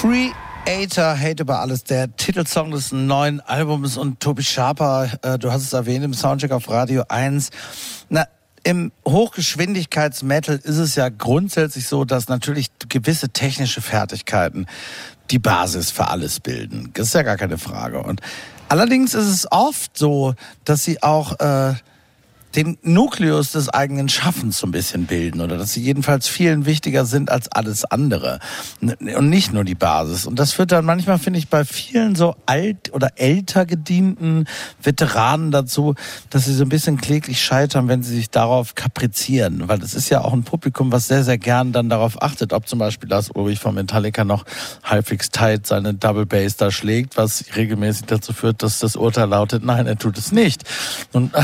[0.00, 5.60] Creator, Hate über alles, der Titelsong des neuen Albums und Tobi Schaper, äh, du hast
[5.60, 7.50] es erwähnt im Soundcheck auf Radio 1.
[8.08, 8.24] Na,
[8.64, 14.64] im Hochgeschwindigkeitsmetal ist es ja grundsätzlich so, dass natürlich gewisse technische Fertigkeiten
[15.30, 16.92] die Basis für alles bilden.
[16.94, 18.02] Das ist ja gar keine Frage.
[18.02, 18.22] Und
[18.70, 20.34] allerdings ist es oft so,
[20.64, 21.74] dass sie auch äh,
[22.56, 27.04] den Nukleus des eigenen Schaffens so ein bisschen bilden oder dass sie jedenfalls vielen wichtiger
[27.04, 28.40] sind als alles andere
[28.80, 30.26] und nicht nur die Basis.
[30.26, 34.46] Und das führt dann manchmal, finde ich, bei vielen so alt oder älter gedienten
[34.82, 35.94] Veteranen dazu,
[36.30, 39.68] dass sie so ein bisschen kläglich scheitern, wenn sie sich darauf kaprizieren.
[39.68, 42.68] Weil das ist ja auch ein Publikum, was sehr, sehr gern dann darauf achtet, ob
[42.68, 44.44] zum Beispiel Lars Ulrich von Metallica noch
[44.82, 49.64] halbwegs tight seine Double Bass da schlägt, was regelmäßig dazu führt, dass das Urteil lautet,
[49.64, 50.64] nein, er tut es nicht.
[51.12, 51.42] Und äh,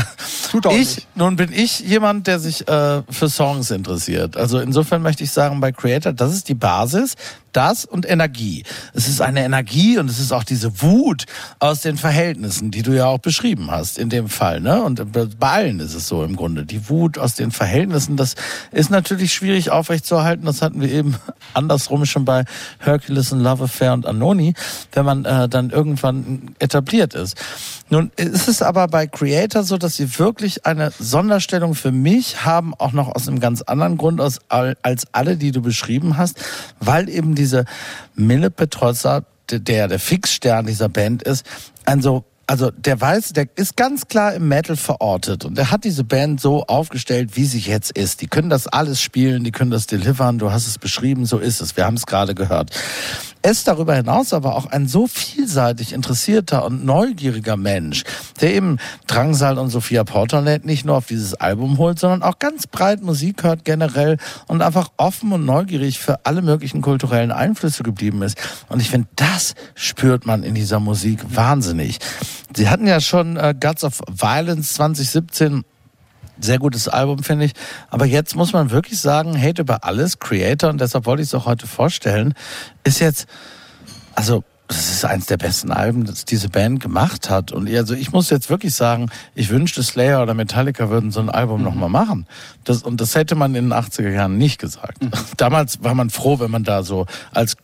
[0.51, 0.96] Tut auch ich, nicht.
[1.15, 4.37] Nun bin ich jemand, der sich äh, für Songs interessiert.
[4.37, 7.15] Also insofern möchte ich sagen, bei Creator, das ist die Basis,
[7.57, 8.63] das und Energie.
[8.93, 11.25] Es ist eine Energie und es ist auch diese Wut
[11.57, 14.61] aus den Verhältnissen, die du ja auch beschrieben hast in dem Fall.
[14.61, 14.83] Ne?
[14.83, 16.65] Und bei allen ist es so im Grunde.
[16.65, 18.35] Die Wut aus den Verhältnissen, das
[18.71, 20.45] ist natürlich schwierig aufrechtzuerhalten.
[20.45, 21.15] Das hatten wir eben
[21.55, 22.45] andersrum schon bei
[22.77, 24.53] Hercules und Love Affair und Anoni,
[24.91, 27.35] wenn man äh, dann irgendwann etabliert ist.
[27.89, 32.73] Nun ist es aber bei Creator so, dass sie wirklich eine Sonderstellung für mich haben,
[32.73, 36.43] auch noch aus einem ganz anderen Grund aus, als alle, die du beschrieben hast,
[36.79, 37.65] weil eben diese
[38.15, 41.45] Mille Petrozza, der der Fixstern dieser Band ist,
[41.85, 45.83] ein so also der weiß, der ist ganz klar im Metal verortet und der hat
[45.83, 48.21] diese Band so aufgestellt, wie sie jetzt ist.
[48.21, 51.59] Die können das alles spielen, die können das delivern, du hast es beschrieben, so ist
[51.59, 51.75] es.
[51.75, 52.71] Wir haben es gerade gehört.
[53.47, 58.03] Er ist darüber hinaus aber auch ein so vielseitig interessierter und neugieriger Mensch,
[58.41, 58.77] der eben
[59.07, 63.43] Drangsal und Sophia Porterlet nicht nur auf dieses Album holt, sondern auch ganz breit Musik
[63.43, 64.17] hört generell
[64.47, 68.37] und einfach offen und neugierig für alle möglichen kulturellen Einflüsse geblieben ist.
[68.67, 71.99] Und ich finde, das spürt man in dieser Musik wahnsinnig.
[72.53, 75.63] Sie hatten ja schon äh, Guts of Violence 2017
[76.39, 77.53] sehr gutes Album, finde ich.
[77.89, 81.35] Aber jetzt muss man wirklich sagen, Hate über alles, Creator, und deshalb wollte ich es
[81.35, 82.33] auch heute vorstellen,
[82.83, 83.27] ist jetzt,
[84.15, 87.53] also, das ist eins der besten Alben, das diese Band gemacht hat.
[87.53, 91.29] Und also ich muss jetzt wirklich sagen, ich wünschte, Slayer oder Metallica würden so ein
[91.29, 91.65] Album mhm.
[91.65, 92.27] nochmal machen.
[92.65, 95.01] Das, und das hätte man in den 80er Jahren nicht gesagt.
[95.01, 95.11] Mhm.
[95.37, 97.55] Damals war man froh, wenn man da so als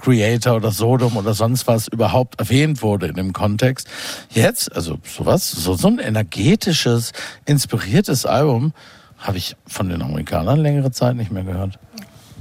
[0.00, 3.88] Creator oder Sodom oder sonst was überhaupt erwähnt wurde in dem Kontext.
[4.30, 7.12] Jetzt, also sowas, so, so ein energetisches,
[7.46, 8.72] inspiriertes Album
[9.18, 11.78] habe ich von den Amerikanern längere Zeit nicht mehr gehört.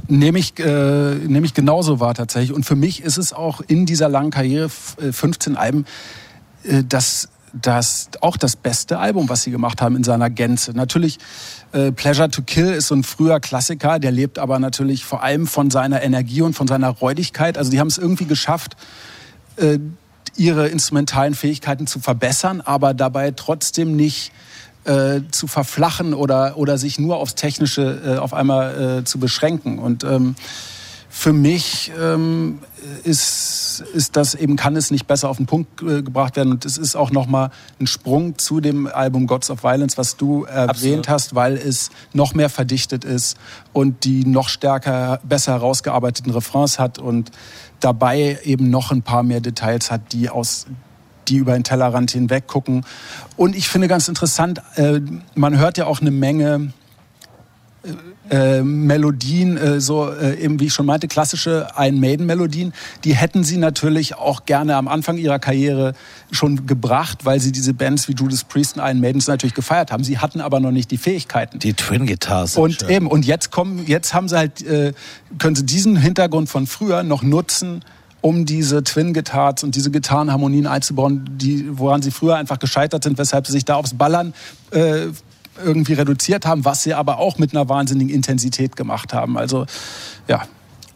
[0.07, 2.53] Nehme ich, äh, nehme ich genauso wahr tatsächlich.
[2.53, 5.85] Und für mich ist es auch in dieser langen Karriere, f- äh, 15 Alben,
[6.63, 10.71] äh, das, das auch das beste Album, was sie gemacht haben in seiner Gänze.
[10.73, 11.17] Natürlich,
[11.71, 15.47] äh, Pleasure to Kill ist so ein früher Klassiker, der lebt aber natürlich vor allem
[15.47, 17.57] von seiner Energie und von seiner Räudigkeit.
[17.57, 18.75] Also die haben es irgendwie geschafft,
[19.57, 19.79] äh,
[20.35, 24.31] ihre instrumentalen Fähigkeiten zu verbessern, aber dabei trotzdem nicht
[24.85, 29.77] äh, zu verflachen oder, oder sich nur aufs Technische äh, auf einmal äh, zu beschränken.
[29.77, 30.35] Und ähm,
[31.11, 32.59] für mich ähm,
[33.03, 36.51] ist, ist das eben, kann es nicht besser auf den Punkt äh, gebracht werden.
[36.51, 37.49] Und es ist auch nochmal
[37.79, 41.09] ein Sprung zu dem Album Gods of Violence, was du erwähnt Absolut.
[41.09, 43.37] hast, weil es noch mehr verdichtet ist
[43.73, 47.31] und die noch stärker, besser herausgearbeiteten Refrains hat und
[47.79, 50.67] dabei eben noch ein paar mehr Details hat, die aus
[51.27, 52.85] die über den Tellerrand hinweg gucken.
[53.37, 54.99] Und ich finde ganz interessant, äh,
[55.35, 56.73] man hört ja auch eine Menge
[58.29, 62.73] äh, Melodien, äh, so äh, eben wie ich schon meinte, klassische Iron Maiden Melodien,
[63.03, 65.93] die hätten sie natürlich auch gerne am Anfang ihrer Karriere
[66.29, 70.03] schon gebracht, weil sie diese Bands wie Judas Priest und Iron Maidens natürlich gefeiert haben.
[70.03, 71.59] Sie hatten aber noch nicht die Fähigkeiten.
[71.59, 72.57] Die Twin Guitars.
[72.57, 72.89] Und schön.
[72.89, 74.93] eben, und jetzt kommen, jetzt haben sie halt, äh,
[75.37, 77.83] können sie diesen Hintergrund von früher noch nutzen,
[78.21, 83.17] um diese Twin Guitars und diese Gitarrenharmonien einzubauen, die, woran sie früher einfach gescheitert sind,
[83.17, 84.33] weshalb sie sich da aufs Ballern
[84.71, 85.07] äh,
[85.63, 89.37] irgendwie reduziert haben, was sie aber auch mit einer wahnsinnigen Intensität gemacht haben.
[89.37, 89.65] Also
[90.27, 90.43] ja,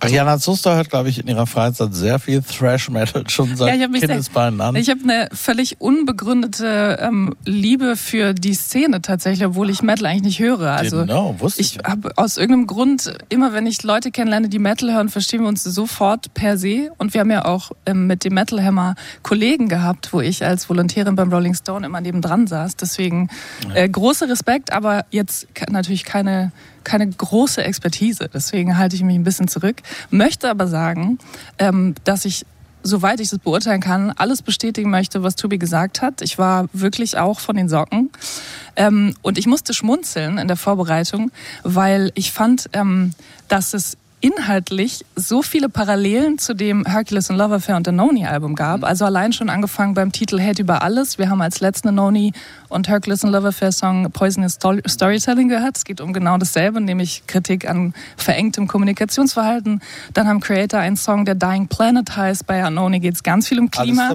[0.03, 3.75] Ariana Zuster hört, glaube ich, in ihrer Freizeit sehr viel Thrash Metal schon seit Ja,
[3.75, 4.75] ich habe mich sehr- Kindesbeinen an.
[4.75, 10.23] Ich habe eine völlig unbegründete ähm, Liebe für die Szene tatsächlich, obwohl ich Metal eigentlich
[10.23, 10.71] nicht höre.
[10.71, 14.59] Also Genau, wusste ich ich habe aus irgendeinem Grund immer, wenn ich Leute kennenlerne, die
[14.59, 16.91] Metal hören, verstehen wir uns sofort per se.
[16.97, 20.69] Und wir haben ja auch ähm, mit dem Metal Hammer Kollegen gehabt, wo ich als
[20.69, 22.75] Volontärin beim Rolling Stone immer nebendran saß.
[22.75, 23.29] Deswegen
[23.73, 26.51] äh, großer Respekt, aber jetzt natürlich keine
[26.83, 28.29] keine große Expertise.
[28.33, 29.81] Deswegen halte ich mich ein bisschen zurück.
[30.09, 31.17] Möchte aber sagen,
[31.59, 32.45] ähm, dass ich
[32.83, 36.21] soweit ich das beurteilen kann, alles bestätigen möchte, was Tobi gesagt hat.
[36.21, 38.11] Ich war wirklich auch von den Socken.
[38.75, 41.31] Ähm, und ich musste schmunzeln in der Vorbereitung,
[41.63, 43.13] weil ich fand, ähm,
[43.47, 48.55] dass es inhaltlich so viele Parallelen zu dem Hercules and Love Affair und Noni Album
[48.55, 48.77] gab.
[48.77, 48.83] Mhm.
[48.85, 51.17] Also allein schon angefangen beim Titel Hate über alles.
[51.17, 52.31] Wir haben als letzten Noni
[52.69, 55.75] und Hercules and Love Affair Song Poisonous Sto- Storytelling gehört.
[55.75, 59.81] Es geht um genau dasselbe, nämlich Kritik an verengtem Kommunikationsverhalten.
[60.13, 62.47] Dann haben Creator einen Song, der Dying Planet heißt.
[62.47, 64.07] Bei Anoni geht es ganz viel um Klima.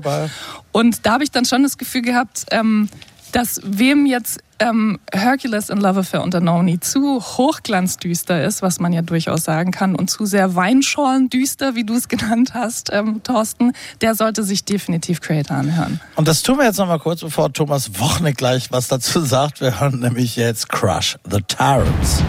[0.72, 2.88] Und da habe ich dann schon das Gefühl gehabt, ähm,
[3.32, 8.92] dass wem jetzt ähm, Hercules in Love Affair und Anoni zu hochglanzdüster ist, was man
[8.92, 13.72] ja durchaus sagen kann, und zu sehr Weinschorlen-düster, wie du es genannt hast, ähm, Thorsten,
[14.00, 16.00] der sollte sich definitiv Creator anhören.
[16.16, 19.60] Und das tun wir jetzt noch mal kurz, bevor Thomas Wochne gleich was dazu sagt.
[19.60, 22.22] Wir hören nämlich jetzt Crush the Tyrants.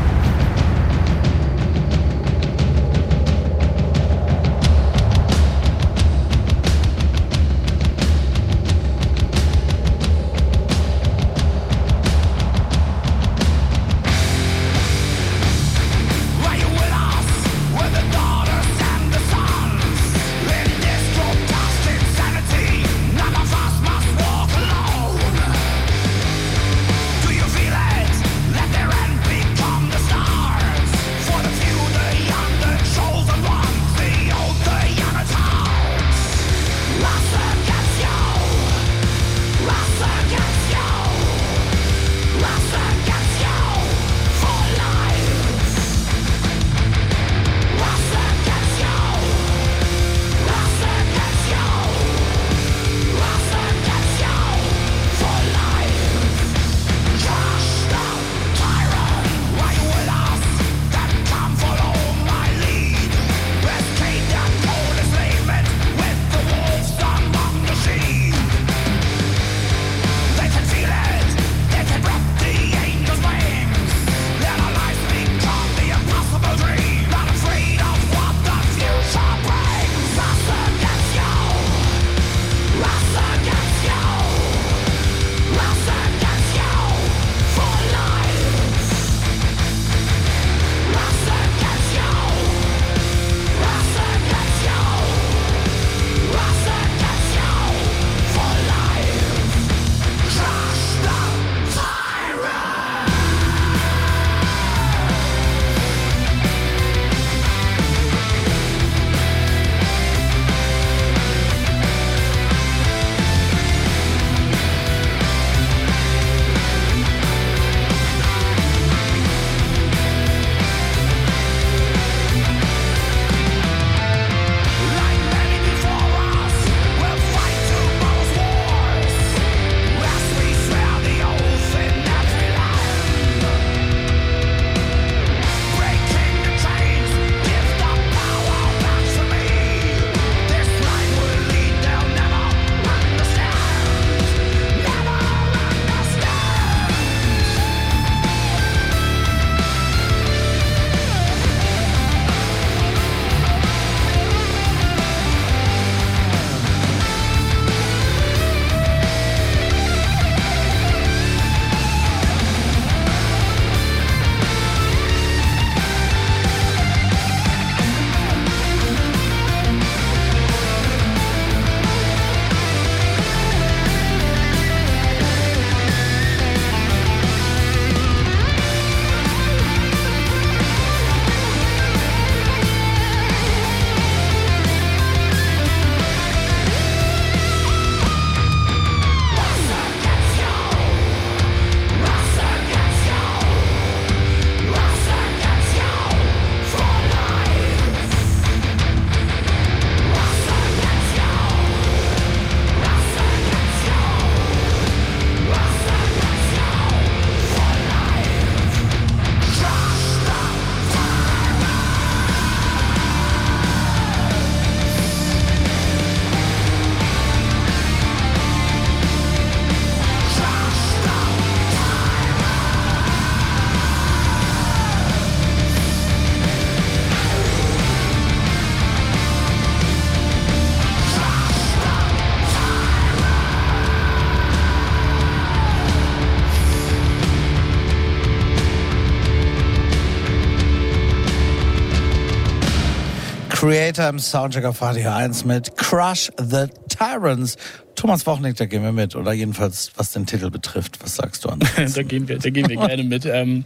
[244.00, 247.58] Creator im Soundcheck auf Radio 1 mit Crush the Tyrants.
[247.96, 249.14] Thomas Wochnick, da gehen wir mit.
[249.14, 251.04] Oder jedenfalls, was den Titel betrifft.
[251.04, 251.60] Was sagst du an?
[251.96, 253.26] da gehen wir, da gehen wir gerne mit.
[253.26, 253.66] Ähm,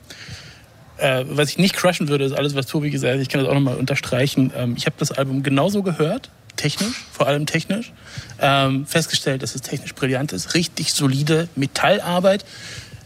[0.97, 3.21] Äh, was ich nicht crushen würde, ist alles, was Tobi gesagt hat.
[3.21, 4.51] Ich kann das auch nochmal unterstreichen.
[4.55, 7.91] Ähm, ich habe das Album genauso gehört, technisch, vor allem technisch.
[8.39, 10.55] Ähm, festgestellt, dass es technisch brillant ist.
[10.55, 12.43] Richtig solide Metallarbeit.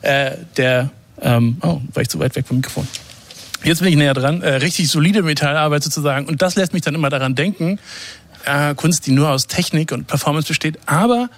[0.01, 2.87] Äh, der, ähm, oh, war ich zu weit weg vom Mikrofon.
[3.63, 4.41] Jetzt bin ich näher dran.
[4.41, 6.27] Äh, richtig solide Metallarbeit sozusagen.
[6.27, 7.79] Und das lässt mich dann immer daran denken,
[8.45, 10.79] äh, Kunst, die nur aus Technik und Performance besteht.
[10.85, 11.29] Aber,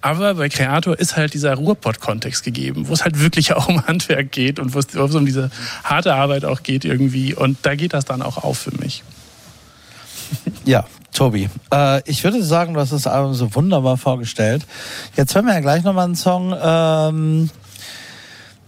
[0.00, 4.32] aber bei Creator ist halt dieser Ruhrpott-Kontext gegeben, wo es halt wirklich auch um Handwerk
[4.32, 5.50] geht und wo es um diese
[5.84, 7.34] harte Arbeit auch geht irgendwie.
[7.34, 9.02] Und da geht das dann auch auf für mich.
[10.64, 14.64] Ja, Tobi, äh, ich würde sagen, du hast das Album so wunderbar vorgestellt.
[15.14, 17.50] Jetzt hören wir ja gleich nochmal einen Song, ähm,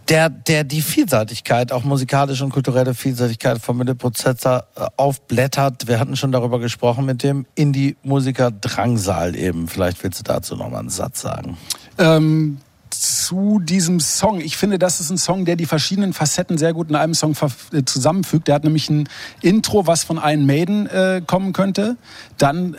[0.08, 5.86] der, der die Vielseitigkeit, auch musikalische und kulturelle Vielseitigkeit von Mittelprozessor äh, aufblättert.
[5.86, 9.68] Wir hatten schon darüber gesprochen mit dem Indie-Musiker Drangsal eben.
[9.68, 11.56] Vielleicht willst du dazu nochmal einen Satz sagen.
[11.98, 12.58] Ähm,
[12.90, 14.40] zu diesem Song.
[14.40, 17.34] Ich finde, das ist ein Song, der die verschiedenen Facetten sehr gut in einem Song
[17.72, 18.48] äh, zusammenfügt.
[18.48, 19.08] Der hat nämlich ein
[19.42, 21.96] Intro, was von Iron Maiden äh, kommen könnte.
[22.38, 22.76] Dann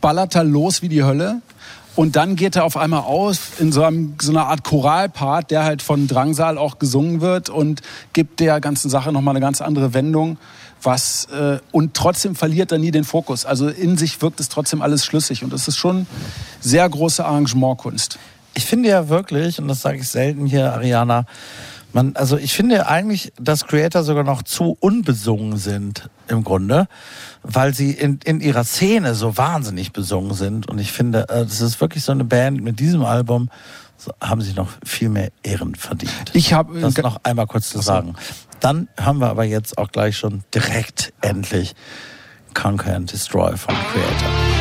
[0.00, 1.40] ballert er los wie die Hölle.
[1.96, 5.64] Und dann geht er auf einmal aus in so, einem, so einer Art Choralpart, der
[5.64, 7.82] halt von Drangsal auch gesungen wird und
[8.12, 10.38] gibt der ganzen Sache nochmal eine ganz andere Wendung.
[10.82, 13.46] Was, äh, und trotzdem verliert er nie den Fokus.
[13.46, 15.44] Also in sich wirkt es trotzdem alles schlüssig.
[15.44, 16.06] Und das ist schon
[16.60, 18.18] sehr große Arrangementkunst.
[18.54, 21.26] Ich finde ja wirklich, und das sage ich selten hier, Ariana,
[21.92, 26.86] man, also ich finde eigentlich, dass Creator sogar noch zu unbesungen sind im Grunde,
[27.42, 30.68] weil sie in, in ihrer Szene so wahnsinnig besungen sind.
[30.68, 33.50] Und ich finde, äh, das ist wirklich so eine Band mit diesem Album,
[33.96, 36.30] so, haben sie noch viel mehr Ehren verdient.
[36.32, 38.16] Ich habe Das noch einmal kurz zu sagen.
[38.60, 41.74] Dann haben wir aber jetzt auch gleich schon direkt endlich
[42.54, 44.53] Conquer and Destroy von Creator.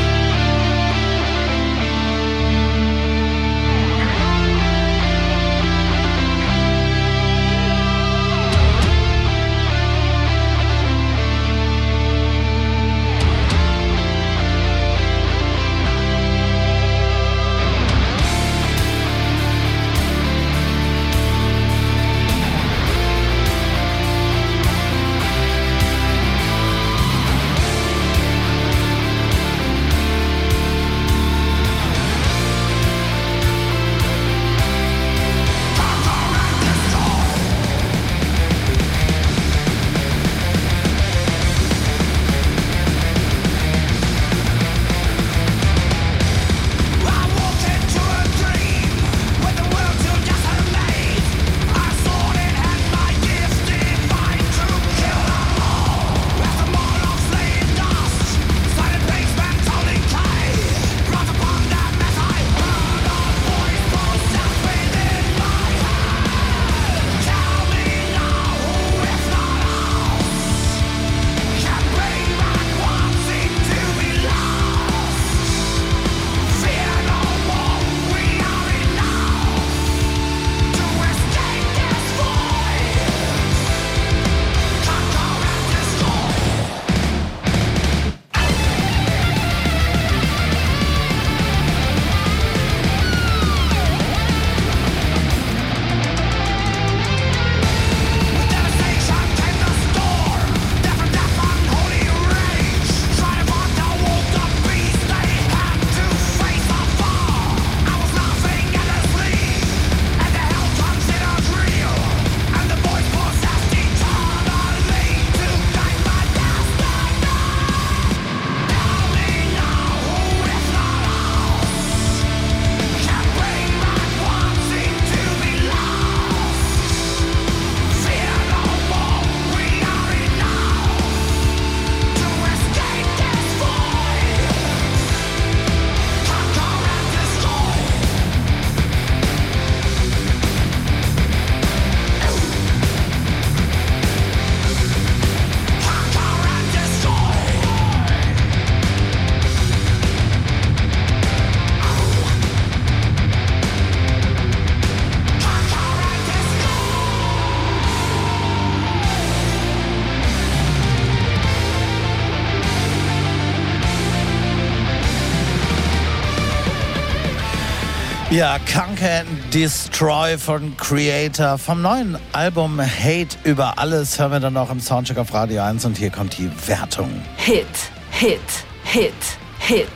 [168.33, 171.59] Ja, Conquer and Destroy von Creator.
[171.59, 175.85] Vom neuen Album Hate über alles hören wir dann noch im Soundcheck auf Radio 1
[175.85, 177.11] und hier kommt die Wertung.
[177.35, 177.67] Hit,
[178.09, 178.39] Hit,
[178.85, 179.13] Hit,
[179.59, 179.87] Hit.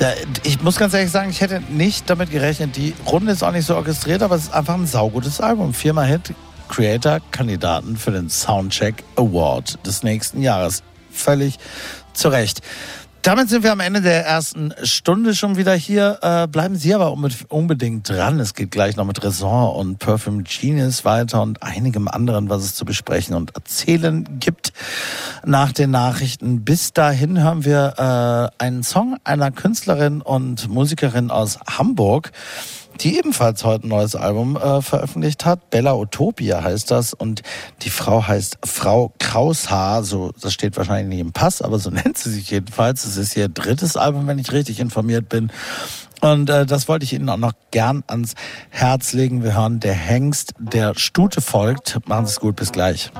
[0.00, 0.08] Ja,
[0.42, 2.74] ich muss ganz ehrlich sagen, ich hätte nicht damit gerechnet.
[2.74, 5.72] Die Runde ist auch nicht so orchestriert, aber es ist einfach ein saugutes Album.
[5.72, 6.34] Viermal Hit
[6.68, 10.82] Creator-Kandidaten für den Soundcheck Award des nächsten Jahres.
[11.12, 11.60] Völlig
[12.12, 12.60] zu Recht.
[13.22, 16.18] Damit sind wir am Ende der ersten Stunde schon wieder hier.
[16.22, 17.12] Äh, bleiben Sie aber
[17.48, 18.38] unbedingt dran.
[18.38, 22.74] Es geht gleich noch mit Raison und Perfume Genius weiter und einigem anderen, was es
[22.74, 24.72] zu besprechen und erzählen gibt
[25.44, 26.64] nach den Nachrichten.
[26.64, 32.30] Bis dahin hören wir äh, einen Song einer Künstlerin und Musikerin aus Hamburg
[33.00, 35.70] die ebenfalls heute ein neues Album äh, veröffentlicht hat.
[35.70, 37.42] Bella Utopia heißt das und
[37.82, 40.02] die Frau heißt Frau Kraushaar.
[40.04, 43.04] So, das steht wahrscheinlich nicht im Pass, aber so nennt sie sich jedenfalls.
[43.04, 45.50] Es ist ihr drittes Album, wenn ich richtig informiert bin.
[46.20, 48.34] Und äh, das wollte ich Ihnen auch noch gern ans
[48.70, 49.44] Herz legen.
[49.44, 52.00] Wir hören Der Hengst, der Stute folgt.
[52.08, 53.12] Machen Sie es gut, bis gleich.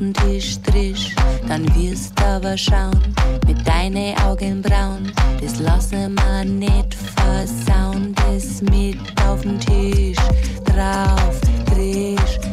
[0.00, 1.14] Und auf den Tisch trisch,
[1.46, 3.00] dann wirst aber schauen
[3.46, 5.12] mit deine Augen braun.
[5.40, 10.18] Das lasse man nicht versauen, das mit auf den Tisch
[10.64, 12.49] drauf, trisch,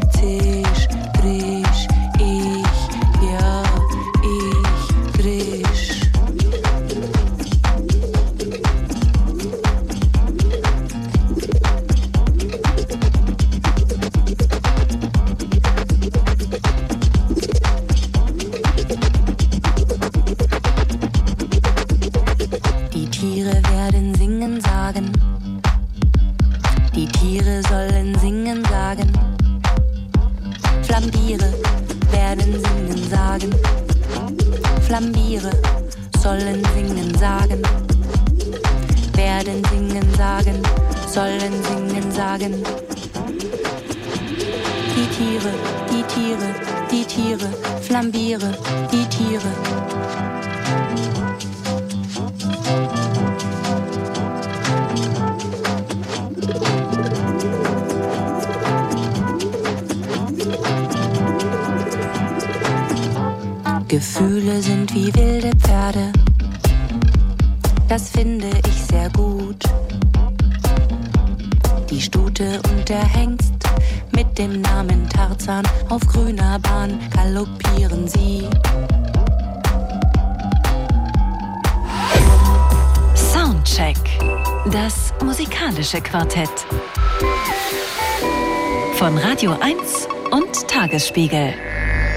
[91.08, 91.54] Tagesspiegel.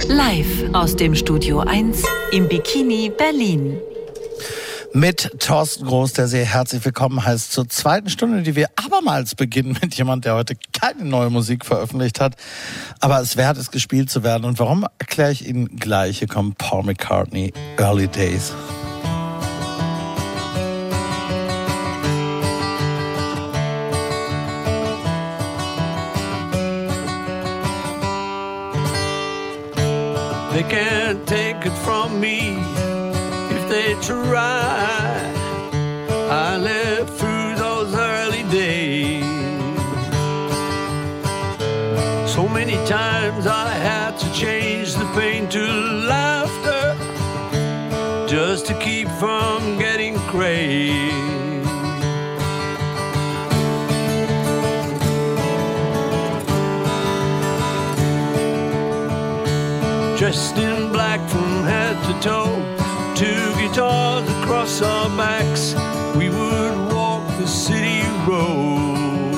[0.08, 3.78] Live aus dem Studio 1 im Bikini Berlin.
[4.92, 9.78] mit Thorsten Groß, der sehr herzlich willkommen heißt zur zweiten Stunde, die wir abermals beginnen
[9.80, 12.34] mit jemand, der heute keine neue Musik veröffentlicht hat,
[12.98, 14.44] aber es wert ist, gespielt zu werden.
[14.44, 16.18] Und warum, erkläre ich Ihnen gleich.
[16.18, 18.52] Hier kommt Paul McCartney, Early Days.
[30.52, 32.56] They can't take it from me
[33.54, 34.89] if they try.
[62.20, 63.14] Head to toe.
[63.14, 65.74] Two guitars across our backs,
[66.16, 69.36] we would walk the city road,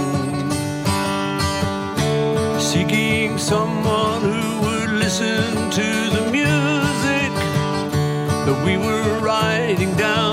[2.61, 7.33] seeking someone who would listen to the music
[8.47, 10.32] that we were writing down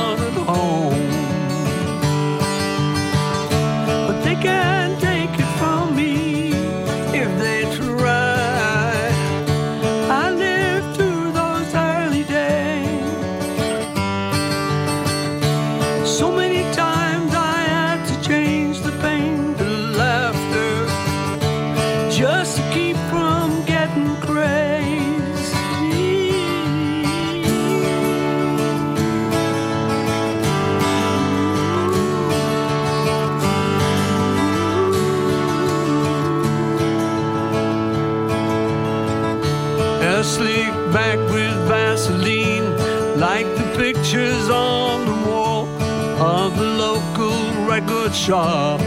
[48.26, 48.82] shop.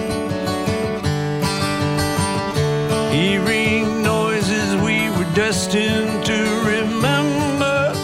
[3.10, 6.38] Hearing noises we were destined to
[6.72, 7.94] remember,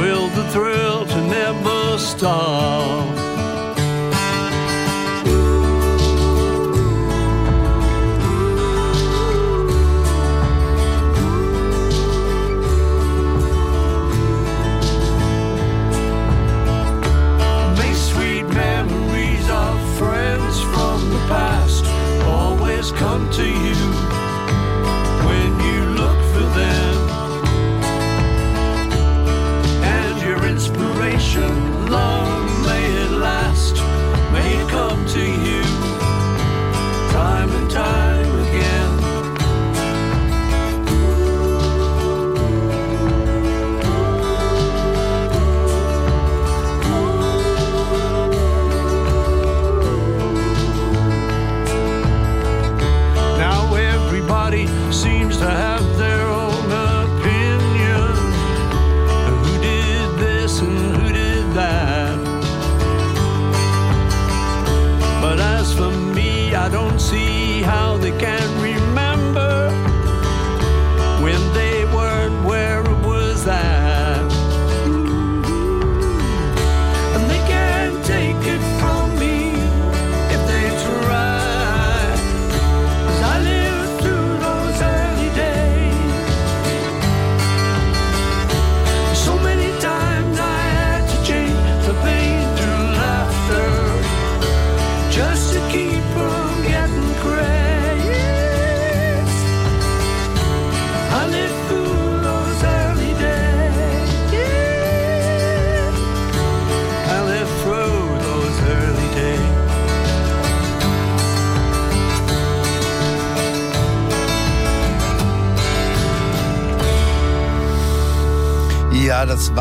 [0.00, 2.95] will the thrill to never stop.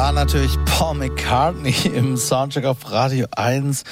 [0.05, 3.83] War natürlich Paul McCartney im Soundcheck auf Radio 1.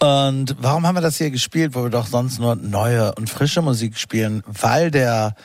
[0.00, 3.62] Und warum haben wir das hier gespielt, wo wir doch sonst nur neue und frische
[3.62, 4.42] Musik spielen?
[4.48, 5.36] Weil der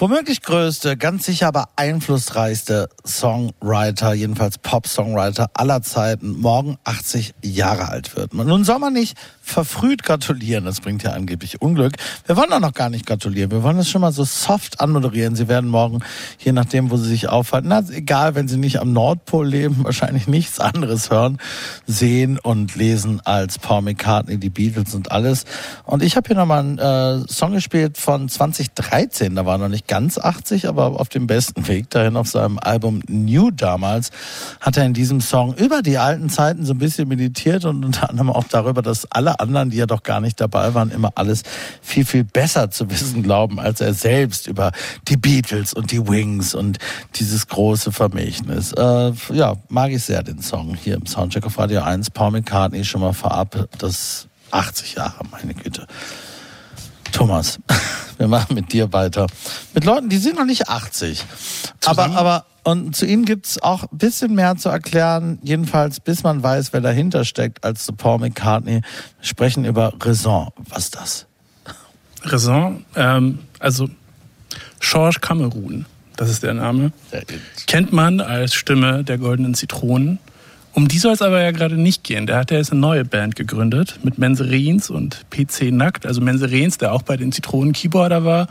[0.00, 8.16] womöglich größte, ganz sicher aber einflussreichste Songwriter, jedenfalls Pop-Songwriter aller Zeiten, morgen 80 Jahre alt
[8.16, 8.32] wird.
[8.32, 11.96] Nun soll man nicht verfrüht gratulieren, das bringt ja angeblich Unglück.
[12.24, 15.34] Wir wollen auch noch gar nicht gratulieren, wir wollen es schon mal so soft anmoderieren.
[15.34, 15.98] Sie werden morgen,
[16.38, 20.26] je nachdem, wo Sie sich aufhalten, na, egal, wenn Sie nicht am Nordpol leben, wahrscheinlich
[20.26, 21.36] nichts anderes hören,
[21.86, 25.44] sehen und lesen als Paul McCartney, die Beatles und alles.
[25.84, 29.89] Und ich habe hier nochmal einen äh, Song gespielt von 2013, da war noch nicht
[29.90, 34.10] ganz 80, aber auf dem besten Weg dahin auf seinem Album New damals,
[34.60, 38.08] hat er in diesem Song über die alten Zeiten so ein bisschen meditiert und unter
[38.08, 41.42] anderem auch darüber, dass alle anderen, die ja doch gar nicht dabei waren, immer alles
[41.82, 44.70] viel, viel besser zu wissen glauben, als er selbst über
[45.08, 46.78] die Beatles und die Wings und
[47.16, 48.72] dieses große Vermächtnis.
[48.72, 52.10] Äh, ja, mag ich sehr den Song hier im Soundcheck auf Radio 1.
[52.10, 55.88] Paul McCartney schon mal vorab, das 80 Jahre, meine Güte.
[57.10, 57.58] Thomas,
[58.20, 59.26] wir machen mit dir weiter.
[59.72, 61.24] Mit Leuten, die sind noch nicht 80.
[61.86, 66.42] Aber, aber, und zu ihnen gibt's auch ein bisschen mehr zu erklären, jedenfalls bis man
[66.42, 68.82] weiß, wer dahinter steckt, als zu Paul McCartney.
[68.82, 68.82] Wir
[69.22, 70.52] sprechen über Raison.
[70.68, 71.26] Was ist das?
[72.22, 73.88] Raison, ähm, also
[74.80, 76.92] Georges Cameron, das ist der Name,
[77.66, 80.18] kennt man als Stimme der Goldenen Zitronen.
[80.72, 82.26] Um die soll es aber ja gerade nicht gehen.
[82.26, 86.06] Der hat ja jetzt eine neue Band gegründet mit Menserins und PC Nackt.
[86.06, 88.48] Also Menserins, der auch bei den Zitronen Keyboarder war,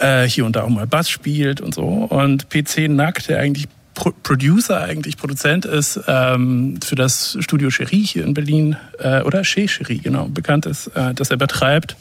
[0.00, 1.84] äh, hier und da auch mal Bass spielt und so.
[1.84, 8.02] Und PC Nackt, der eigentlich Pro Producer, eigentlich Produzent ist ähm, für das Studio Cherie
[8.02, 11.96] hier in Berlin, äh, oder Chez Cherie, genau, bekannt ist, äh, das er betreibt.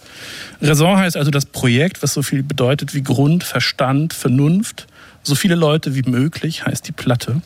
[0.62, 4.88] Raison heißt also das Projekt, was so viel bedeutet wie Grund, Verstand, Vernunft.
[5.24, 7.42] So viele Leute wie möglich heißt die Platte.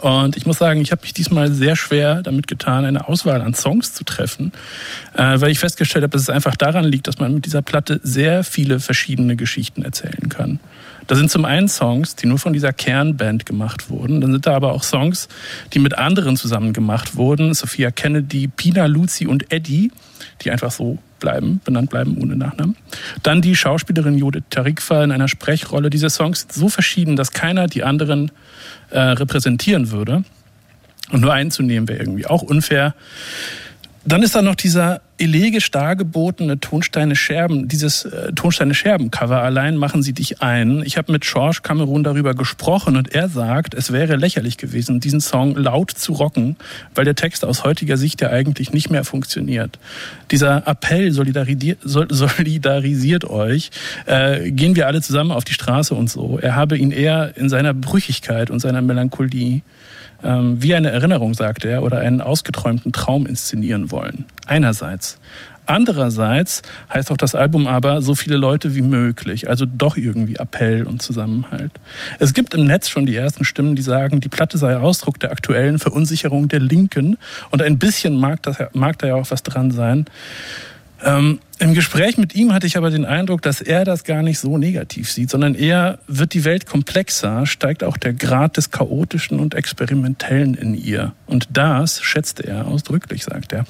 [0.00, 3.54] Und ich muss sagen, ich habe mich diesmal sehr schwer damit getan, eine Auswahl an
[3.54, 4.52] Songs zu treffen,
[5.14, 8.00] äh, weil ich festgestellt habe, dass es einfach daran liegt, dass man mit dieser Platte
[8.02, 10.60] sehr viele verschiedene Geschichten erzählen kann.
[11.06, 14.20] Da sind zum einen Songs, die nur von dieser Kernband gemacht wurden.
[14.20, 15.28] Dann sind da aber auch Songs,
[15.72, 17.52] die mit anderen zusammen gemacht wurden.
[17.52, 19.90] Sophia Kennedy, Pina, Lucy und Eddie,
[20.42, 22.76] die einfach so bleiben, benannt bleiben ohne Nachnamen.
[23.22, 25.90] Dann die Schauspielerin Judith Tarikwa in einer Sprechrolle.
[25.90, 28.30] Diese Songs sind so verschieden, dass keiner die anderen
[28.90, 30.24] äh, repräsentieren würde.
[31.10, 32.94] Und nur einen zu nehmen wäre irgendwie auch unfair.
[34.04, 39.76] Dann ist da noch dieser elegisch dargebotene Tonsteine Scherben, dieses äh, Tonsteine Scherben Cover allein
[39.76, 40.82] machen sie dich ein.
[40.86, 45.20] Ich habe mit George Cameron darüber gesprochen und er sagt, es wäre lächerlich gewesen, diesen
[45.20, 46.56] Song laut zu rocken,
[46.94, 49.78] weil der Text aus heutiger Sicht ja eigentlich nicht mehr funktioniert.
[50.30, 53.70] Dieser Appell solidarisiert, solidarisiert euch,
[54.06, 56.38] äh, gehen wir alle zusammen auf die Straße und so.
[56.38, 59.60] Er habe ihn eher in seiner Brüchigkeit und seiner Melancholie
[60.22, 64.26] ähm, wie eine Erinnerung, sagt er, oder einen ausgeträumten Traum inszenieren wollen.
[64.46, 65.18] Einerseits.
[65.70, 66.62] Andererseits
[66.92, 71.00] heißt auch das Album aber so viele Leute wie möglich, also doch irgendwie Appell und
[71.00, 71.70] Zusammenhalt.
[72.18, 75.30] Es gibt im Netz schon die ersten Stimmen, die sagen, die Platte sei Ausdruck der
[75.30, 77.18] aktuellen Verunsicherung der Linken
[77.50, 80.06] und ein bisschen mag, das, mag da ja auch was dran sein.
[81.02, 84.38] Ähm, Im Gespräch mit ihm hatte ich aber den Eindruck, dass er das gar nicht
[84.38, 89.40] so negativ sieht, sondern eher wird die Welt komplexer, steigt auch der Grad des Chaotischen
[89.40, 91.12] und Experimentellen in ihr.
[91.26, 93.64] Und das schätzte er ausdrücklich, sagt er.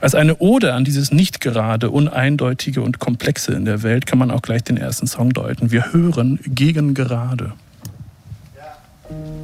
[0.00, 4.30] Als eine Ode an dieses nicht gerade, uneindeutige und komplexe in der Welt kann man
[4.30, 5.70] auch gleich den ersten Song deuten.
[5.70, 7.52] Wir hören gegen gerade.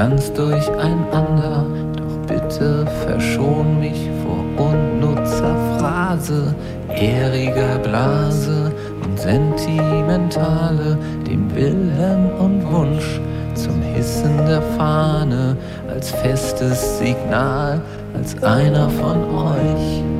[0.00, 6.54] ganz durcheinander, doch bitte verschon mich vor unnutzer Phrase,
[6.88, 8.72] ehriger Blase
[9.04, 10.96] und Sentimentale,
[11.28, 13.20] dem Willen und Wunsch
[13.54, 15.54] zum Hissen der Fahne,
[15.90, 17.78] als festes Signal,
[18.14, 20.19] als einer von euch.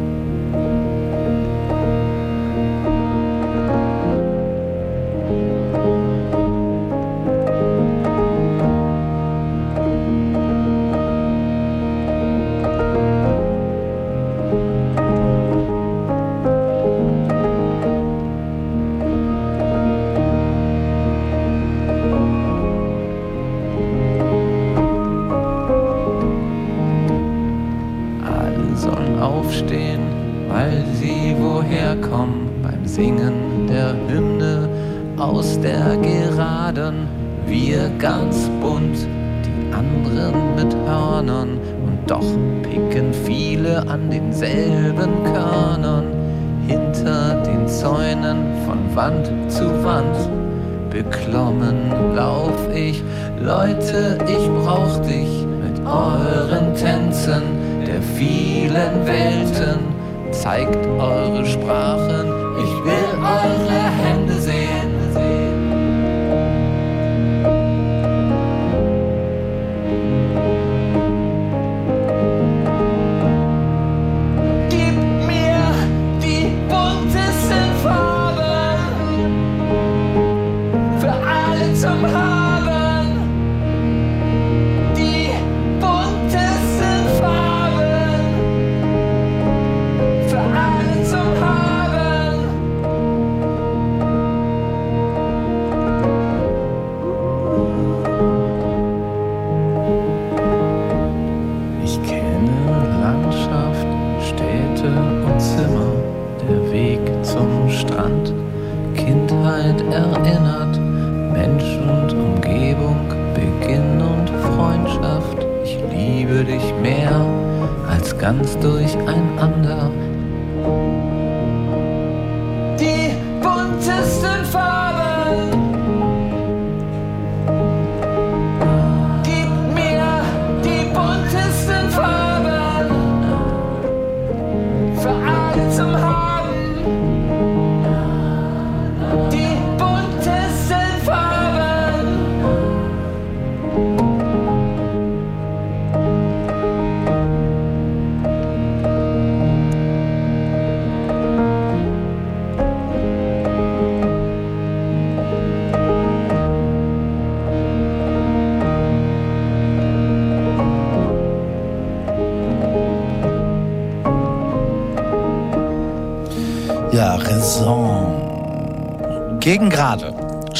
[60.41, 60.86] Zeigt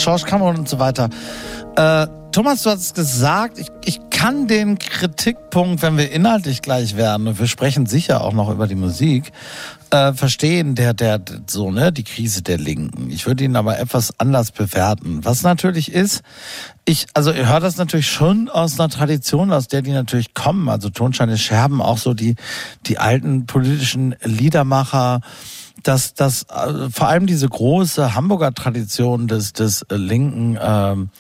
[0.03, 1.11] George Cameron und so weiter.
[1.77, 6.97] Äh, Thomas, du hast es gesagt, ich, ich kann den Kritikpunkt, wenn wir inhaltlich gleich
[6.97, 9.33] werden, und wir sprechen sicher auch noch über die Musik,
[9.91, 13.11] äh, verstehen, der, der, so, ne, die Krise der Linken.
[13.11, 15.25] Ich würde ihn aber etwas anders bewerten.
[15.25, 16.23] Was natürlich ist,
[16.85, 20.69] ich, also ihr hört das natürlich schon aus einer Tradition, aus der die natürlich kommen.
[20.69, 22.37] Also Tonscheine Scherben, auch so die,
[22.87, 25.21] die alten politischen Liedermacher,
[25.83, 31.11] dass, dass äh, vor allem diese große Hamburger Tradition des, des äh, linken, ähm,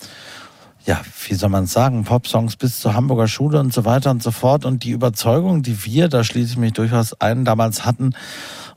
[0.84, 4.30] ja, wie soll man sagen, Popsongs bis zur Hamburger Schule und so weiter und so
[4.30, 4.64] fort.
[4.64, 8.14] Und die Überzeugung, die wir, da schließe ich mich durchaus ein, damals hatten,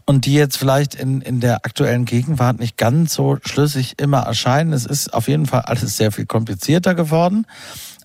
[0.06, 4.74] und die jetzt vielleicht in, in der aktuellen Gegenwart nicht ganz so schlüssig immer erscheinen.
[4.74, 7.46] Es ist auf jeden Fall alles sehr viel komplizierter geworden.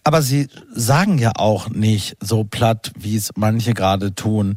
[0.05, 4.57] Aber sie sagen ja auch nicht so platt, wie es manche gerade tun.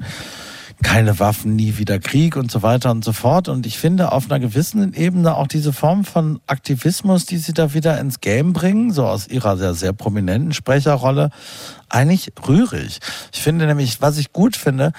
[0.84, 3.48] Keine Waffen, nie wieder Krieg und so weiter und so fort.
[3.48, 7.74] Und ich finde auf einer gewissen Ebene auch diese Form von Aktivismus, die sie da
[7.74, 11.30] wieder ins Game bringen, so aus ihrer sehr, sehr prominenten Sprecherrolle,
[11.90, 12.99] eigentlich rührig.
[13.32, 14.91] Ich finde nämlich, was ich gut finde,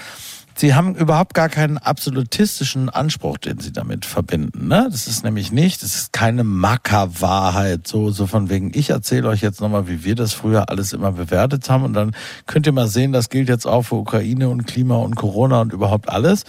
[0.62, 4.68] Sie haben überhaupt gar keinen absolutistischen Anspruch, den Sie damit verbinden.
[4.68, 4.86] Ne?
[4.92, 9.40] Das ist nämlich nicht, das ist keine Mackerwahrheit, so, so von wegen, ich erzähle euch
[9.40, 12.14] jetzt nochmal, wie wir das früher alles immer bewertet haben und dann
[12.46, 15.72] könnt ihr mal sehen, das gilt jetzt auch für Ukraine und Klima und Corona und
[15.72, 16.44] überhaupt alles,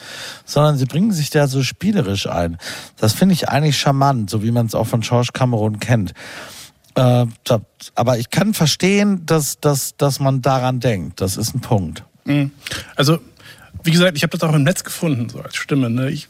[0.46, 2.60] sondern Sie bringen sich da so spielerisch ein.
[2.98, 6.14] Das finde ich eigentlich charmant, so wie man es auch von George Cameron kennt.
[6.94, 7.26] Äh,
[7.96, 11.20] aber ich kann verstehen, dass, dass, dass man daran denkt.
[11.20, 12.04] Das ist ein Punkt.
[12.26, 12.52] Mhm.
[12.96, 13.20] Also,
[13.84, 15.90] wie gesagt, ich habe das auch im Netz gefunden, so als Stimme.
[15.90, 16.10] Ne?
[16.10, 16.28] Ich,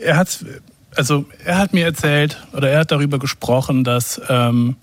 [0.00, 0.44] er hat,
[0.94, 4.76] also er hat mir erzählt oder er hat darüber gesprochen, dass, ähm,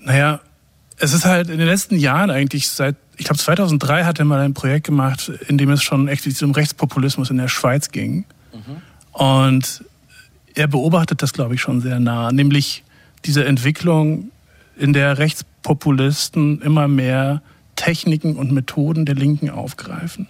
[0.00, 0.40] naja,
[0.98, 4.40] es ist halt in den letzten Jahren eigentlich seit, ich glaube 2003 hat er mal
[4.40, 8.24] ein Projekt gemacht, in dem es schon explizit um Rechtspopulismus in der Schweiz ging.
[9.12, 9.84] Und
[10.54, 12.84] er beobachtet das, glaube ich, schon sehr nah, nämlich
[13.24, 14.30] diese Entwicklung,
[14.76, 17.42] in der Rechtspopulisten immer mehr
[17.80, 20.28] Techniken und Methoden der Linken aufgreifen.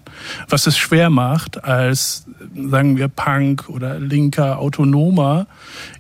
[0.49, 5.49] Was es schwer macht, als, sagen wir, Punk oder linker Autonomer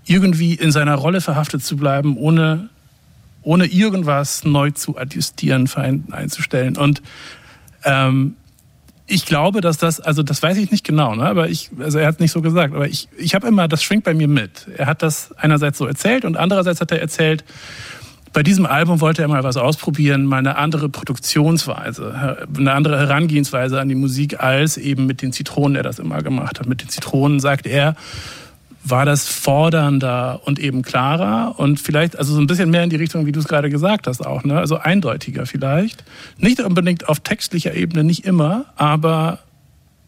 [0.07, 2.69] irgendwie in seiner Rolle verhaftet zu bleiben, ohne,
[3.43, 5.69] ohne irgendwas neu zu adjustieren,
[6.13, 6.77] einzustellen.
[6.77, 7.03] Und
[7.83, 8.37] ähm,
[9.09, 11.25] ich glaube, dass das, also das weiß ich nicht genau, ne?
[11.25, 13.83] aber ich, also er hat es nicht so gesagt, aber ich, ich habe immer, das
[13.83, 14.69] schwingt bei mir mit.
[14.77, 17.43] Er hat das einerseits so erzählt und andererseits hat er erzählt,
[18.32, 23.81] bei diesem Album wollte er mal was ausprobieren, mal eine andere Produktionsweise, eine andere Herangehensweise
[23.81, 26.66] an die Musik als eben mit den Zitronen, er das immer gemacht hat.
[26.66, 27.97] Mit den Zitronen, sagt er,
[28.85, 32.97] war das fordernder und eben klarer und vielleicht also so ein bisschen mehr in die
[32.97, 34.59] Richtung, wie du es gerade gesagt hast auch, ne?
[34.59, 36.05] Also eindeutiger vielleicht.
[36.39, 39.40] Nicht unbedingt auf textlicher Ebene, nicht immer, aber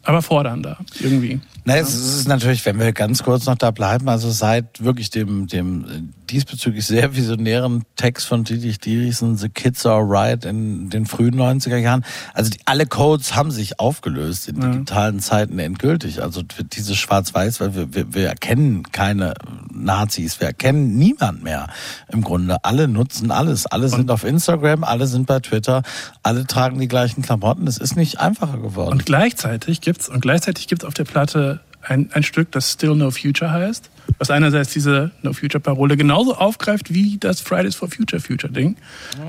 [0.03, 1.39] aber fordernder irgendwie.
[1.65, 5.47] Na, es ist natürlich, wenn wir ganz kurz noch da bleiben, also seit wirklich dem,
[5.47, 11.05] dem äh, diesbezüglich sehr visionären Text von Dietrich Dierichsen, The Kids Are Right in den
[11.05, 12.03] frühen 90er Jahren,
[12.33, 16.21] also die, alle Codes haben sich aufgelöst in digitalen Zeiten endgültig.
[16.21, 19.33] Also dieses Schwarz-Weiß, weil wir, wir, wir erkennen keine
[19.71, 21.67] Nazis, wir erkennen niemand mehr
[22.11, 22.57] im Grunde.
[22.65, 23.65] Alle nutzen alles.
[23.67, 25.83] Alle sind auf Instagram, alle sind bei Twitter,
[26.23, 27.67] alle tragen die gleichen Klamotten.
[27.67, 28.91] Es ist nicht einfacher geworden.
[28.91, 33.11] Und gleichzeitig gibt's und gleichzeitig gibt's auf der Platte ein, ein Stück, das Still No
[33.11, 38.21] Future heißt, was einerseits diese No Future Parole genauso aufgreift wie das Fridays for Future
[38.21, 38.77] Future Ding,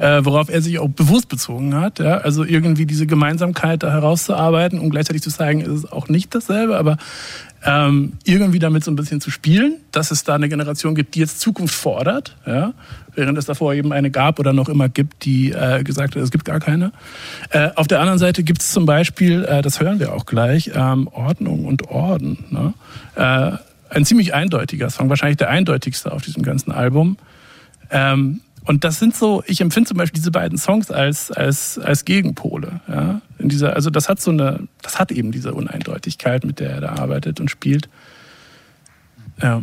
[0.01, 1.99] äh, worauf er sich auch bewusst bezogen hat.
[1.99, 2.19] Ja?
[2.19, 6.77] Also irgendwie diese Gemeinsamkeit da herauszuarbeiten und gleichzeitig zu zeigen, es ist auch nicht dasselbe,
[6.79, 6.97] aber
[7.65, 11.21] ähm, irgendwie damit so ein bisschen zu spielen, dass es da eine Generation gibt, die
[11.21, 12.75] jetzt Zukunft fordert, ja?
[13.15, 16.31] während es davor eben eine gab oder noch immer gibt, die äh, gesagt hat, es
[16.31, 16.93] gibt gar keine.
[17.51, 20.73] Äh, auf der anderen Seite gibt es zum Beispiel, äh, das hören wir auch gleich,
[20.75, 22.45] ähm, Ordnung und Orden.
[22.51, 22.75] Ne?
[23.17, 23.57] Äh,
[23.95, 27.17] ein ziemlich eindeutiger Song, wahrscheinlich der eindeutigste auf diesem ganzen Album.
[27.91, 32.05] Ähm, und das sind so, ich empfinde zum Beispiel diese beiden Songs als, als, als
[32.05, 32.81] Gegenpole.
[32.89, 33.21] Ja?
[33.39, 36.81] In dieser, also das hat so eine, das hat eben diese Uneindeutigkeit, mit der er
[36.81, 37.89] da arbeitet und spielt.
[39.43, 39.63] Ja.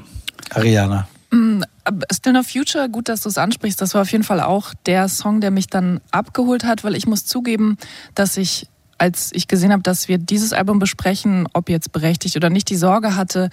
[0.52, 1.08] Ariana.
[1.32, 1.62] Mm,
[2.12, 3.82] Still No Future, gut, dass du es ansprichst.
[3.82, 7.08] Das war auf jeden Fall auch der Song, der mich dann abgeholt hat, weil ich
[7.08, 7.78] muss zugeben,
[8.14, 8.68] dass ich,
[9.02, 12.76] als ich gesehen habe, dass wir dieses Album besprechen, ob jetzt berechtigt oder nicht, die
[12.76, 13.50] Sorge hatte,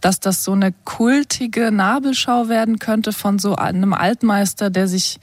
[0.00, 5.18] dass das so eine kultige Nabelschau werden könnte von so einem Altmeister, der sich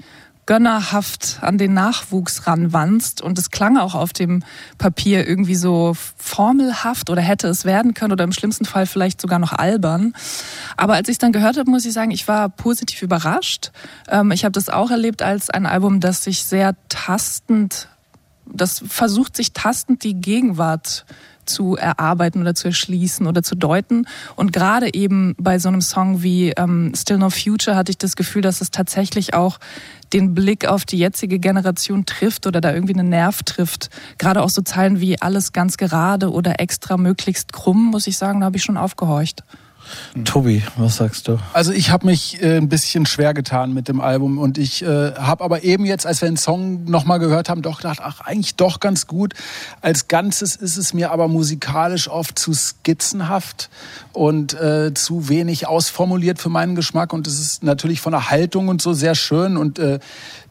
[0.45, 3.21] gönnerhaft an den Nachwuchs ranwanzt.
[3.21, 4.43] Und es klang auch auf dem
[4.77, 9.39] Papier irgendwie so formelhaft oder hätte es werden können oder im schlimmsten Fall vielleicht sogar
[9.39, 10.13] noch albern.
[10.75, 13.71] Aber als ich es dann gehört habe, muss ich sagen, ich war positiv überrascht.
[14.09, 17.87] Ähm, ich habe das auch erlebt als ein Album, das sich sehr tastend,
[18.53, 21.05] das versucht sich tastend die Gegenwart
[21.49, 24.05] zu erarbeiten oder zu erschließen oder zu deuten.
[24.35, 28.15] Und gerade eben bei so einem Song wie ähm, Still No Future hatte ich das
[28.15, 29.59] Gefühl, dass es tatsächlich auch
[30.13, 33.89] den Blick auf die jetzige Generation trifft oder da irgendwie einen Nerv trifft.
[34.17, 38.39] Gerade auch so Zeilen wie alles ganz gerade oder extra möglichst krumm, muss ich sagen,
[38.39, 39.43] da habe ich schon aufgehorcht.
[40.25, 41.37] Tobi, was sagst du?
[41.53, 45.13] Also ich habe mich äh, ein bisschen schwer getan mit dem Album und ich äh,
[45.15, 48.55] habe aber eben jetzt, als wir den Song nochmal gehört haben, doch gedacht, ach eigentlich
[48.55, 49.33] doch ganz gut.
[49.81, 53.69] Als Ganzes ist es mir aber musikalisch oft zu skizzenhaft
[54.13, 58.67] und äh, zu wenig ausformuliert für meinen Geschmack und es ist natürlich von der Haltung
[58.67, 59.99] und so sehr schön und äh,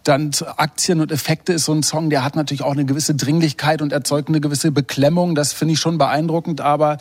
[0.09, 3.83] dann Aktien und Effekte ist so ein Song, der hat natürlich auch eine gewisse Dringlichkeit
[3.83, 5.35] und erzeugt eine gewisse Beklemmung.
[5.35, 6.63] Das finde ich schon beeindruckend.
[6.63, 6.97] Aber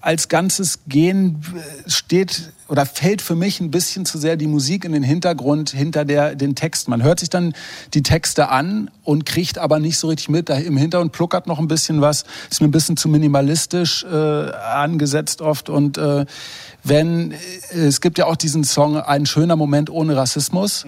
[0.00, 4.84] als ganzes Gehen äh, steht oder fällt für mich ein bisschen zu sehr die Musik
[4.84, 6.88] in den Hintergrund hinter der, den Text.
[6.88, 7.54] Man hört sich dann
[7.94, 10.48] die Texte an und kriegt aber nicht so richtig mit.
[10.48, 12.24] Da Im Hintergrund pluckert noch ein bisschen was.
[12.50, 15.70] Ist mir ein bisschen zu minimalistisch äh, angesetzt oft.
[15.70, 16.26] Und äh,
[16.82, 17.36] wenn, äh,
[17.72, 20.84] es gibt ja auch diesen Song Ein schöner Moment ohne Rassismus.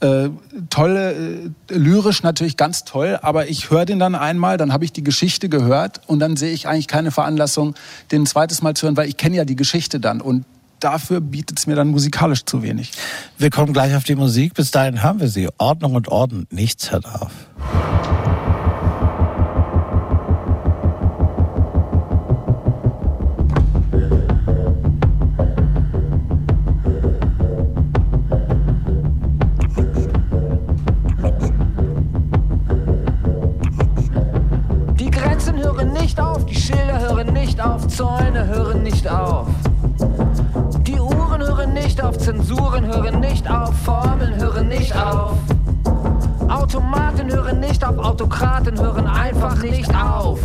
[0.00, 0.30] Äh,
[0.70, 4.92] tolle, äh, lyrisch natürlich ganz toll, aber ich höre den dann einmal, dann habe ich
[4.92, 7.74] die Geschichte gehört und dann sehe ich eigentlich keine Veranlassung,
[8.12, 10.44] den ein zweites Mal zu hören, weil ich kenne ja die Geschichte dann und
[10.78, 12.92] dafür bietet es mir dann musikalisch zu wenig.
[13.38, 14.54] Wir kommen gleich auf die Musik.
[14.54, 15.48] Bis dahin haben wir sie.
[15.58, 16.46] Ordnung und Orden.
[16.50, 17.32] Nichts hört auf.
[37.58, 39.48] Nicht auf, Zäune hören nicht auf.
[40.82, 45.36] Die Uhren hören nicht auf, Zensuren hören nicht auf, Formeln hören nicht auf.
[46.48, 50.38] Automaten hören nicht auf, Autokraten hören einfach nicht auf.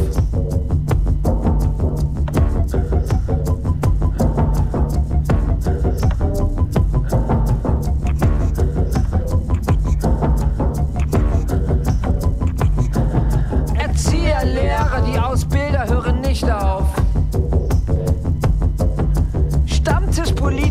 [13.78, 16.73] Erzieher, Lehrer, die Ausbilder hören nicht auf.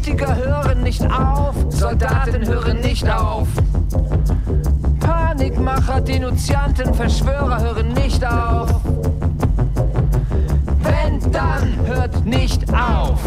[0.03, 3.49] Stammtischpolitiker hören nicht auf, Soldaten hören nicht auf.
[5.01, 8.81] Panikmacher, Denunzianten, Verschwörer hören nicht auf.
[10.83, 13.21] Wenn, dann hört nicht auf.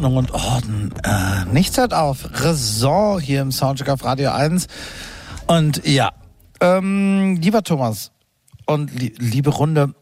[0.00, 0.94] Ordnung und Orden.
[1.04, 2.26] Äh, nichts hört auf.
[2.32, 4.66] Raison hier im Soundcheck auf Radio 1.
[5.46, 6.12] Und ja,
[6.62, 8.10] ähm, lieber Thomas
[8.64, 9.94] und li liebe Runde,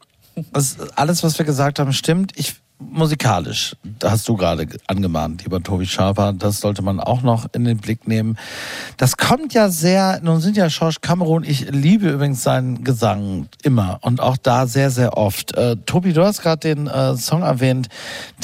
[0.52, 2.32] das, alles, was wir gesagt haben, stimmt.
[2.36, 7.46] Ich musikalisch, da hast du gerade angemahnt, lieber Tobi Schaper, das sollte man auch noch
[7.52, 8.38] in den Blick nehmen.
[8.96, 13.98] Das kommt ja sehr, nun sind ja George Cameron, ich liebe übrigens seinen Gesang immer
[14.02, 15.56] und auch da sehr, sehr oft.
[15.56, 17.88] Äh, Tobi, du hast gerade den äh, Song erwähnt,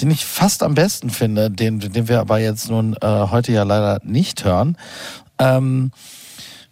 [0.01, 3.63] den ich fast am besten finde, den, den wir aber jetzt nun äh, heute ja
[3.63, 4.77] leider nicht hören.
[5.39, 5.93] Ähm,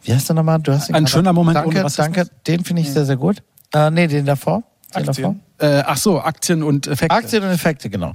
[0.02, 0.58] wie heißt der nochmal?
[0.60, 2.26] Du hast ihn Ein schöner Moment Danke, danke.
[2.46, 3.42] Den finde ich sehr, sehr gut.
[3.72, 4.64] Äh, nee, den davor.
[4.94, 5.40] Aktien.
[5.58, 7.14] Äh, ach so, Aktien und Effekte.
[7.14, 8.12] Aktien und Effekte, genau.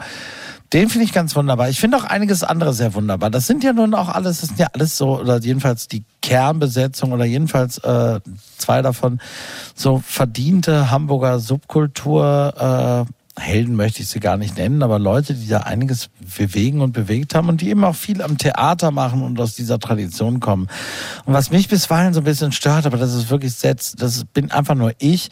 [0.73, 1.69] Den finde ich ganz wunderbar.
[1.69, 3.29] Ich finde auch einiges andere sehr wunderbar.
[3.29, 7.13] Das sind ja nun auch alles, das sind ja alles so, oder jedenfalls die Kernbesetzung
[7.13, 8.19] oder jedenfalls äh,
[8.57, 9.19] zwei davon
[9.75, 13.05] so verdiente Hamburger Subkultur.
[13.07, 16.91] Äh, Helden möchte ich sie gar nicht nennen, aber Leute, die da einiges bewegen und
[16.91, 20.67] bewegt haben und die eben auch viel am Theater machen und aus dieser Tradition kommen.
[21.25, 24.75] Und was mich bisweilen so ein bisschen stört, aber das ist wirklich das bin einfach
[24.75, 25.29] nur ich,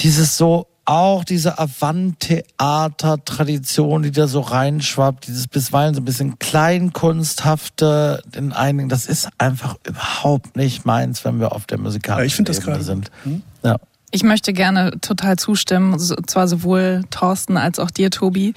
[0.00, 8.22] dieses so auch diese Avant-Theater-Tradition, die da so reinschwappt, dieses bisweilen so ein bisschen kleinkunsthafte
[8.36, 12.48] in einigen, das ist einfach überhaupt nicht meins, wenn wir auf der musikalischen ich find
[12.50, 13.10] das Ebene gerade- sind.
[13.24, 13.42] Hm?
[13.62, 13.76] Ja.
[14.10, 18.52] Ich möchte gerne total zustimmen, so- zwar sowohl Thorsten als auch dir, Tobi.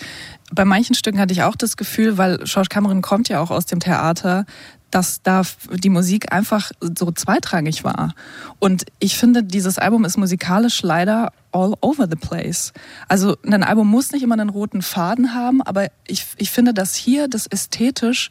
[0.51, 3.65] Bei manchen Stücken hatte ich auch das Gefühl, weil George Cameron kommt ja auch aus
[3.65, 4.45] dem Theater,
[4.91, 5.41] dass da
[5.71, 8.13] die Musik einfach so zweitrangig war.
[8.59, 12.73] Und ich finde, dieses Album ist musikalisch leider all over the place.
[13.07, 16.95] Also ein Album muss nicht immer einen roten Faden haben, aber ich, ich finde, dass
[16.95, 18.29] hier das ästhetisch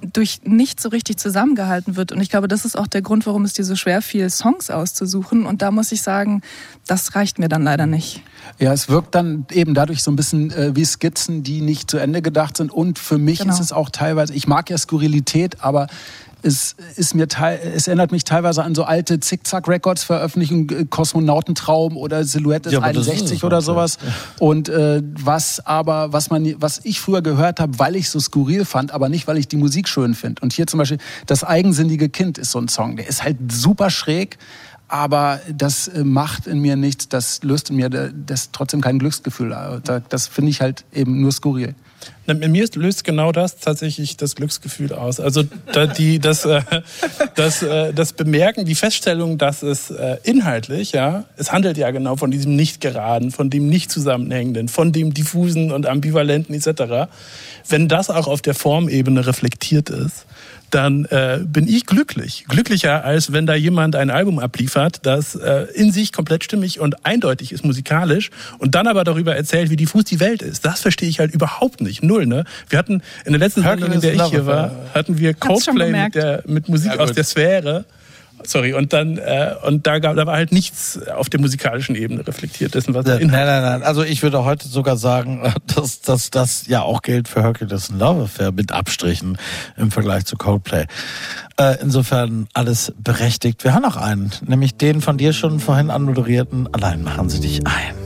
[0.00, 2.12] durch nicht so richtig zusammengehalten wird.
[2.12, 4.70] Und ich glaube, das ist auch der Grund, warum es dir so schwer fiel, Songs
[4.70, 5.46] auszusuchen.
[5.46, 6.42] Und da muss ich sagen,
[6.86, 8.22] das reicht mir dann leider nicht.
[8.58, 11.98] Ja, es wirkt dann eben dadurch so ein bisschen äh, wie Skizzen, die nicht zu
[11.98, 12.70] Ende gedacht sind.
[12.70, 13.52] Und für mich Genau.
[13.52, 15.86] ist es auch teilweise, ich mag ja Skurrilität, aber
[16.44, 21.96] es ist mir teil, es erinnert mich teilweise an so alte Zickzack-Records, Veröffentlichung äh, Kosmonautentraum
[21.96, 23.98] oder Silhouette Ja, aber das ist 61 es oder sowas.
[24.38, 28.64] Und äh, was aber, was man, was ich früher gehört habe, weil ich so skurril
[28.64, 30.42] fand, aber nicht, weil ich die Musik schön finde.
[30.42, 33.90] Und hier zum Beispiel das eigensinnige Kind ist so ein Song, der ist halt super
[33.90, 34.38] schräg.
[34.86, 39.50] Aber das äh, macht in mir nichts, das löst in mir das trotzdem kein Glücksgefühl.
[39.52, 41.74] Äh, da- Das finde ich halt eben nur skurril.
[42.26, 45.20] In mir löst genau das tatsächlich das Glücksgefühl aus.
[45.20, 46.62] Also da, die, das, äh,
[47.34, 52.16] das, äh, das Bemerken, die Feststellung, dass es äh, inhaltlich, ja, es handelt ja genau
[52.16, 57.10] von diesem nicht geraden, von dem nicht zusammenhängenden, von dem diffusen und ambivalenten etc.
[57.68, 60.24] Wenn das auch auf der Formebene reflektiert ist,
[60.74, 62.46] dann äh, bin ich glücklich.
[62.48, 67.06] Glücklicher, als wenn da jemand ein Album abliefert, das äh, in sich komplett stimmig und
[67.06, 70.64] eindeutig ist musikalisch und dann aber darüber erzählt, wie diffus die Welt ist.
[70.64, 72.02] Das verstehe ich halt überhaupt nicht.
[72.02, 72.44] Null, ne?
[72.68, 76.14] Wir hatten in der letzten Sendung, in der ich hier war, hatten wir Coldplay mit,
[76.14, 77.84] der, mit Musik Ja, aus der Sphäre.
[78.46, 82.26] Sorry, und dann äh, und da, gab, da war halt nichts auf der musikalischen Ebene
[82.26, 83.82] reflektiert dessen, was Nein, nein, nein.
[83.82, 88.00] Also ich würde heute sogar sagen, dass, dass das ja auch gilt für Hercules and
[88.00, 89.38] Love Affair mit Abstrichen
[89.76, 90.86] im Vergleich zu Coldplay.
[91.58, 93.64] Äh, insofern alles berechtigt.
[93.64, 96.68] Wir haben noch einen, nämlich den von dir schon vorhin anmoderierten.
[96.72, 98.03] Allein machen Sie dich ein.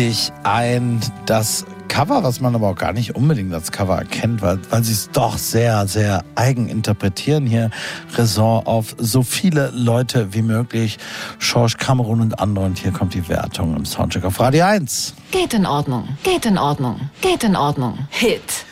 [0.00, 0.98] Dich ein.
[1.26, 4.94] Das Cover, was man aber auch gar nicht unbedingt als Cover erkennt, weil, weil sie
[4.94, 7.46] es doch sehr, sehr eigen interpretieren.
[7.46, 7.70] Hier
[8.14, 10.98] Raison auf so viele Leute wie möglich.
[11.38, 12.64] George Cameron und andere.
[12.64, 15.12] Und hier kommt die Wertung im Soundcheck auf Radio 1.
[15.32, 17.98] Geht in Ordnung, geht in Ordnung, geht in Ordnung.
[18.08, 18.64] Hit.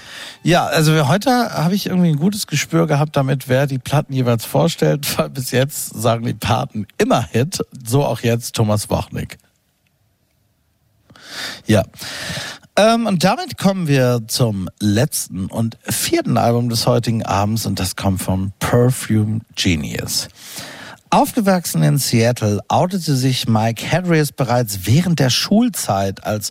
[0.43, 4.47] Ja, also heute habe ich irgendwie ein gutes Gespür gehabt damit, wer die Platten jeweils
[4.47, 9.37] vorstellt, weil bis jetzt sagen die Paten immer Hit, so auch jetzt Thomas Wachnick.
[11.67, 11.85] Ja.
[12.77, 17.97] Ähm, und damit kommen wir zum letzten und vierten Album des heutigen Abends und das
[17.97, 20.29] kommt von Perfume Genius.
[21.11, 26.51] Aufgewachsen in Seattle outete sich Mike Hadrius bereits während der Schulzeit als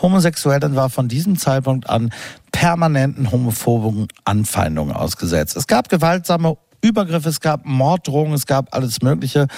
[0.00, 2.10] homosexuell und war von diesem Zeitpunkt an
[2.50, 5.56] permanenten homophoben Anfeindungen ausgesetzt.
[5.56, 9.48] Es gab gewaltsame Übergriffe, es gab Morddrohungen, es gab alles Mögliche.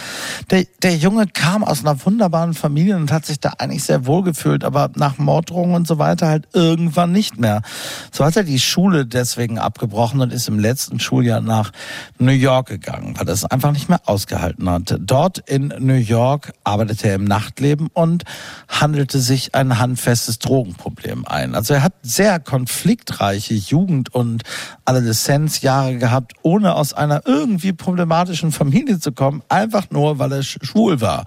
[0.50, 4.22] Der, der Junge kam aus einer wunderbaren Familie und hat sich da eigentlich sehr wohl
[4.22, 7.62] gefühlt, aber nach Morddrohungen und so weiter halt irgendwann nicht mehr.
[8.10, 11.72] So hat er die Schule deswegen abgebrochen und ist im letzten Schuljahr nach
[12.18, 14.98] New York gegangen, weil er es einfach nicht mehr ausgehalten hatte.
[14.98, 18.24] Dort in New York arbeitete er im Nachtleben und
[18.68, 21.54] handelte sich ein handfestes Drogenproblem ein.
[21.54, 24.42] Also er hat sehr konfliktreiche Jugend- und
[24.84, 30.64] Adoleszenzjahre gehabt, ohne aus einer irgendwie problematischen Familie zu kommen, einfach nur, weil er sch-
[30.64, 31.24] schwul war.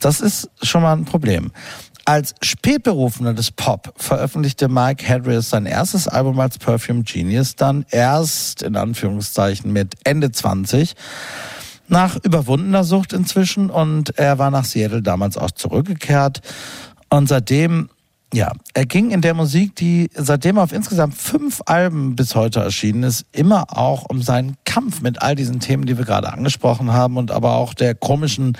[0.00, 1.52] Das ist schon mal ein Problem.
[2.04, 8.62] Als Spätberufener des Pop veröffentlichte Mike Hadrius sein erstes Album als Perfume Genius dann erst
[8.62, 10.94] in Anführungszeichen mit Ende 20
[11.88, 16.40] nach überwundener Sucht inzwischen und er war nach Seattle damals auch zurückgekehrt
[17.08, 17.88] und seitdem
[18.34, 23.02] ja, er ging in der Musik, die seitdem auf insgesamt fünf Alben bis heute erschienen
[23.02, 27.18] ist, immer auch um seinen Kampf mit all diesen Themen, die wir gerade angesprochen haben
[27.18, 28.56] und aber auch der komischen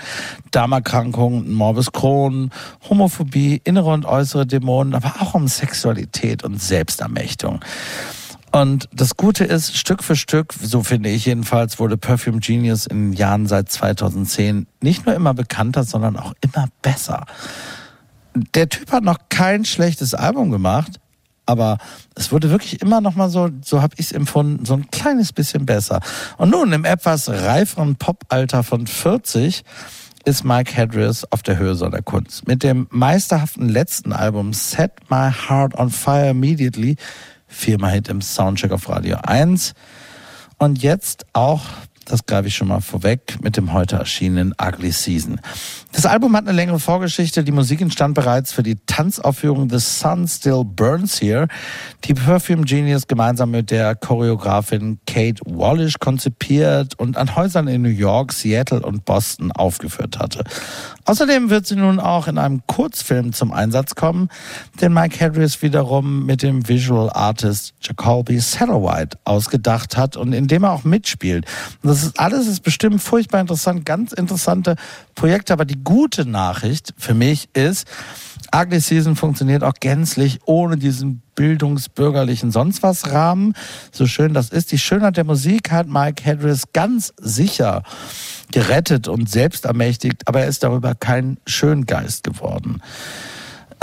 [0.51, 2.51] Darmerkrankung, Morbus Crohn,
[2.87, 7.59] Homophobie, innere und äußere Dämonen, aber auch um Sexualität und Selbstermächtigung.
[8.51, 13.09] Und das Gute ist, Stück für Stück, so finde ich jedenfalls, wurde Perfume Genius in
[13.09, 17.25] den Jahren seit 2010 nicht nur immer bekannter, sondern auch immer besser.
[18.55, 20.99] Der Typ hat noch kein schlechtes Album gemacht,
[21.45, 21.77] aber
[22.15, 25.33] es wurde wirklich immer noch mal so, so habe ich es empfunden, so ein kleines
[25.33, 25.99] bisschen besser.
[26.37, 29.63] Und nun im etwas reiferen Pop-Alter von 40
[30.25, 32.47] ist Mike Hadrius auf der Höhe seiner Kunst.
[32.47, 36.95] Mit dem meisterhaften letzten Album Set My Heart on Fire Immediately,
[37.47, 39.73] viermal Hit im Soundcheck auf Radio 1
[40.59, 41.65] und jetzt auch
[42.05, 45.39] das greife ich schon mal vorweg mit dem heute erschienenen Ugly Season.
[45.91, 47.43] Das Album hat eine längere Vorgeschichte.
[47.43, 51.47] Die Musik entstand bereits für die Tanzaufführung The Sun Still Burns Here,
[52.03, 57.89] die Perfume Genius gemeinsam mit der Choreografin Kate Wallish konzipiert und an Häusern in New
[57.89, 60.43] York, Seattle und Boston aufgeführt hatte.
[61.05, 64.29] Außerdem wird sie nun auch in einem Kurzfilm zum Einsatz kommen,
[64.81, 70.63] den Mike Hadrius wiederum mit dem Visual Artist Jacoby Satterwhite ausgedacht hat und in dem
[70.63, 71.45] er auch mitspielt.
[71.81, 74.77] Und das ist alles ist bestimmt furchtbar interessant, ganz interessante
[75.13, 77.87] Projekte, aber die gute Nachricht für mich ist,
[78.55, 83.53] Ugly Season funktioniert auch gänzlich ohne diesen bildungsbürgerlichen sonst was Rahmen.
[83.91, 84.71] So schön das ist.
[84.71, 87.83] Die Schönheit der Musik hat Mike Hadris ganz sicher
[88.51, 92.81] gerettet und selbst ermächtigt, aber er ist darüber kein Schöngeist geworden.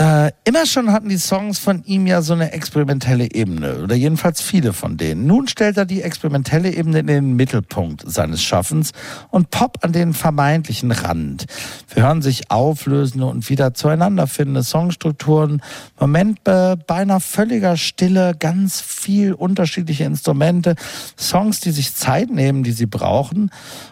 [0.01, 4.40] Äh, immer schon hatten die Songs von ihm ja so eine experimentelle Ebene, oder jedenfalls
[4.40, 5.27] viele von denen.
[5.27, 8.93] Nun stellt er die experimentelle Ebene in den Mittelpunkt seines Schaffens
[9.28, 11.44] und Pop an den vermeintlichen Rand.
[11.93, 15.60] Wir hören sich auflösende und wieder zueinander findende Songstrukturen,
[15.98, 20.77] Momente beinahe völliger Stille, ganz viel unterschiedliche Instrumente,
[21.18, 23.51] Songs, die sich Zeit nehmen, die sie brauchen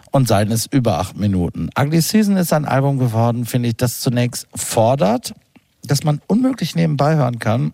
[0.09, 1.69] und seien es über acht Minuten.
[1.79, 5.35] Ugly Season ist ein Album geworden, finde ich, das zunächst fordert,
[5.83, 7.73] dass man unmöglich nebenbei hören kann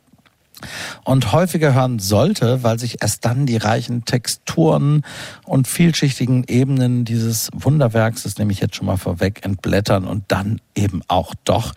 [1.03, 5.03] und häufiger hören sollte, weil sich erst dann die reichen Texturen
[5.44, 10.61] und vielschichtigen Ebenen dieses Wunderwerks, das nehme ich jetzt schon mal vorweg, entblättern und dann
[10.76, 11.73] eben auch doch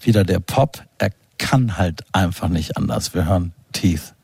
[0.00, 0.82] wieder der Pop.
[0.98, 3.14] Er kann halt einfach nicht anders.
[3.14, 4.14] Wir hören Teeth.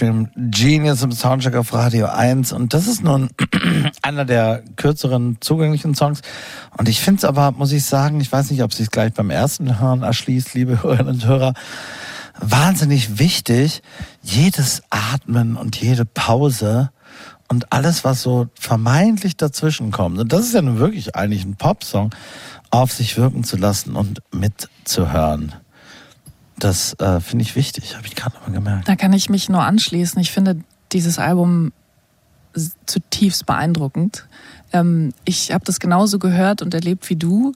[0.00, 2.54] Perfume Genius im Soundcheck auf Radio 1.
[2.54, 3.28] Und das ist nun
[4.02, 6.22] einer der kürzeren zugänglichen Songs.
[6.78, 9.28] Und ich finde es aber, muss ich sagen, ich weiß nicht, ob sich gleich beim
[9.28, 11.52] ersten Hören erschließt, liebe Hörerinnen und Hörer,
[12.40, 13.82] wahnsinnig wichtig,
[14.22, 16.90] jedes Atmen und jede Pause
[17.48, 20.18] und alles, was so vermeintlich dazwischen kommt.
[20.18, 22.14] Und das ist ja nun wirklich eigentlich ein Popsong,
[22.70, 25.52] auf sich wirken zu lassen und mitzuhören.
[26.60, 28.88] Das äh, finde ich wichtig, habe ich gerade mal gemerkt.
[28.88, 30.20] Da kann ich mich nur anschließen.
[30.20, 30.62] Ich finde
[30.92, 31.72] dieses Album
[32.86, 34.26] zutiefst beeindruckend.
[34.72, 37.52] Ähm, ich habe das genauso gehört und erlebt wie du.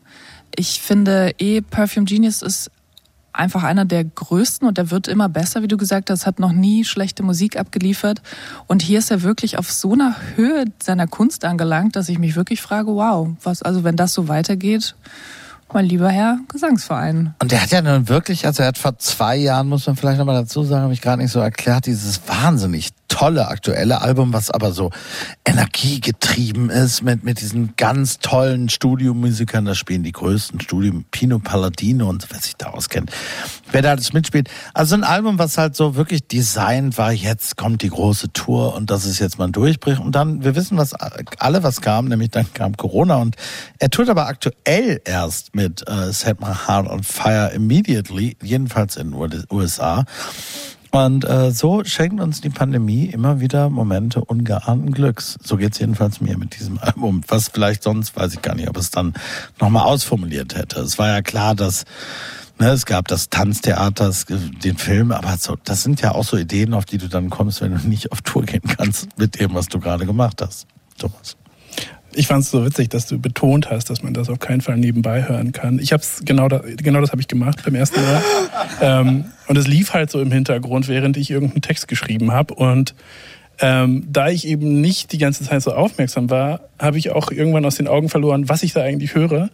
[0.57, 2.71] Ich finde eh, Perfume Genius ist
[3.33, 6.53] einfach einer der größten und der wird immer besser, wie du gesagt hast, hat noch
[6.53, 8.23] nie schlechte Musik abgeliefert.
[8.69, 12.37] Und hier ist er wirklich auf so einer Höhe seiner Kunst angelangt, dass ich mich
[12.37, 14.95] wirklich frage, wow, was, also wenn das so weitergeht,
[15.75, 17.35] mein lieber Herr Gesangsverein.
[17.41, 20.19] Und der hat ja nun wirklich, also er hat vor zwei Jahren, muss man vielleicht
[20.19, 24.51] nochmal dazu sagen, habe ich gerade nicht so erklärt, dieses wahnsinnig tolle aktuelle Album, was
[24.51, 24.91] aber so
[25.45, 29.65] energiegetrieben ist mit, mit diesen ganz tollen Studiomusikern.
[29.65, 33.13] Da spielen die größten Studio, Pino Palladino und wer sich da auskennt.
[33.71, 34.51] Wer da alles mitspielt.
[34.73, 38.91] Also ein Album, was halt so wirklich designt war, jetzt kommt die große Tour und
[38.91, 40.01] das ist jetzt mal ein Durchbruch.
[40.01, 43.37] Und dann, wir wissen was alle, was kam, nämlich dann kam Corona und
[43.79, 49.13] er tut aber aktuell erst mit äh, Set My Heart on Fire Immediately, jedenfalls in
[49.13, 50.05] den USA.
[50.95, 55.37] Und äh, so schenkt uns die Pandemie immer wieder Momente ungeahnten Glücks.
[55.43, 57.23] So geht's jedenfalls mir mit diesem Album.
[57.27, 59.13] Was vielleicht sonst, weiß ich gar nicht, ob es dann
[59.61, 60.79] nochmal ausformuliert hätte.
[60.81, 61.85] Es war ja klar, dass
[62.61, 66.37] ne, es gab das Tanztheater, es- den Film, aber so, das sind ja auch so
[66.37, 69.53] Ideen, auf die du dann kommst, wenn du nicht auf Tour gehen kannst mit dem,
[69.55, 70.69] was du gerade gemacht hast.
[70.97, 71.37] Thomas.
[72.17, 74.77] Ich fand es so witzig, dass du betont hast, dass man das auf keinen Fall
[74.77, 75.79] nebenbei hören kann.
[75.79, 78.23] Ich habe es genau, da, genau das habe ich gemacht beim ersten Mal.
[78.81, 82.55] ähm, und es lief halt so im Hintergrund, während ich irgendeinen Text geschrieben habe.
[82.55, 82.95] Und
[83.61, 87.65] ähm, da ich eben nicht die ganze Zeit so aufmerksam war, habe ich auch irgendwann
[87.65, 89.51] aus den Augen verloren, was ich da eigentlich höre.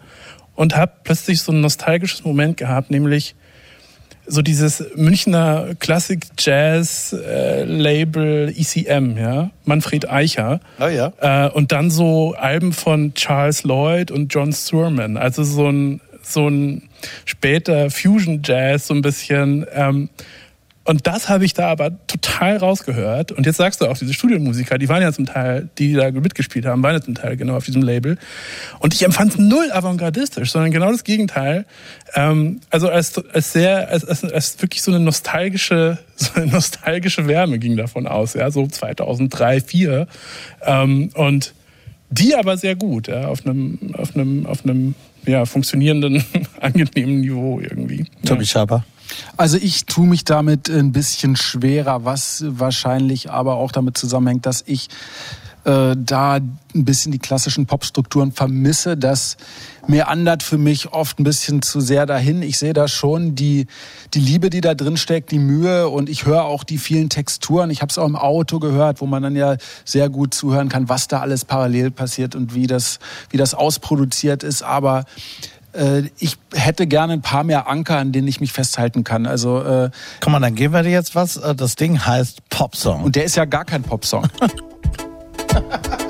[0.54, 3.34] Und habe plötzlich so ein nostalgisches Moment gehabt, nämlich
[4.30, 10.60] so dieses Münchner Klassik Jazz äh, Label ECM, ja, Manfred Eicher.
[10.80, 11.12] Oh ja.
[11.20, 16.48] Äh, und dann so Alben von Charles Lloyd und John Surman, also so ein so
[16.48, 16.88] ein
[17.24, 19.66] später Fusion Jazz so ein bisschen.
[19.72, 20.08] Ähm,
[20.90, 23.30] und das habe ich da aber total rausgehört.
[23.30, 26.66] Und jetzt sagst du auch, diese Studiomusiker, die waren ja zum Teil, die da mitgespielt
[26.66, 28.18] haben, waren ja zum Teil genau auf diesem Label.
[28.80, 31.64] Und ich empfand es null avantgardistisch, sondern genau das Gegenteil.
[32.16, 37.28] Ähm, also als, als sehr, als, als, als wirklich so eine nostalgische, so eine nostalgische
[37.28, 40.08] Wärme ging davon aus, ja, so 2003, 2004.
[40.66, 41.54] Ähm, und
[42.10, 46.24] die aber sehr gut, ja, auf einem, auf einem, auf einem, ja, funktionierenden,
[46.60, 48.06] angenehmen Niveau irgendwie.
[48.26, 48.84] Tobi Schaber.
[49.36, 54.62] Also ich tue mich damit ein bisschen schwerer, was wahrscheinlich aber auch damit zusammenhängt, dass
[54.66, 54.88] ich
[55.64, 58.96] äh, da ein bisschen die klassischen Popstrukturen vermisse.
[58.96, 59.36] Das
[59.86, 62.42] meandert für mich oft ein bisschen zu sehr dahin.
[62.42, 63.66] Ich sehe da schon die,
[64.14, 67.70] die Liebe, die da drin steckt, die Mühe und ich höre auch die vielen Texturen.
[67.70, 70.88] Ich habe es auch im Auto gehört, wo man dann ja sehr gut zuhören kann,
[70.88, 72.98] was da alles parallel passiert und wie das,
[73.30, 74.62] wie das ausproduziert ist.
[74.62, 75.04] Aber
[76.18, 79.26] ich hätte gerne ein paar mehr Anker, an denen ich mich festhalten kann.
[79.26, 79.90] Also äh,
[80.20, 81.36] Komm mal, dann geben wir dir jetzt was.
[81.36, 83.04] Äh, Das Ding heißt Popsong.
[83.04, 84.26] und der ist ja gar kein Popsong.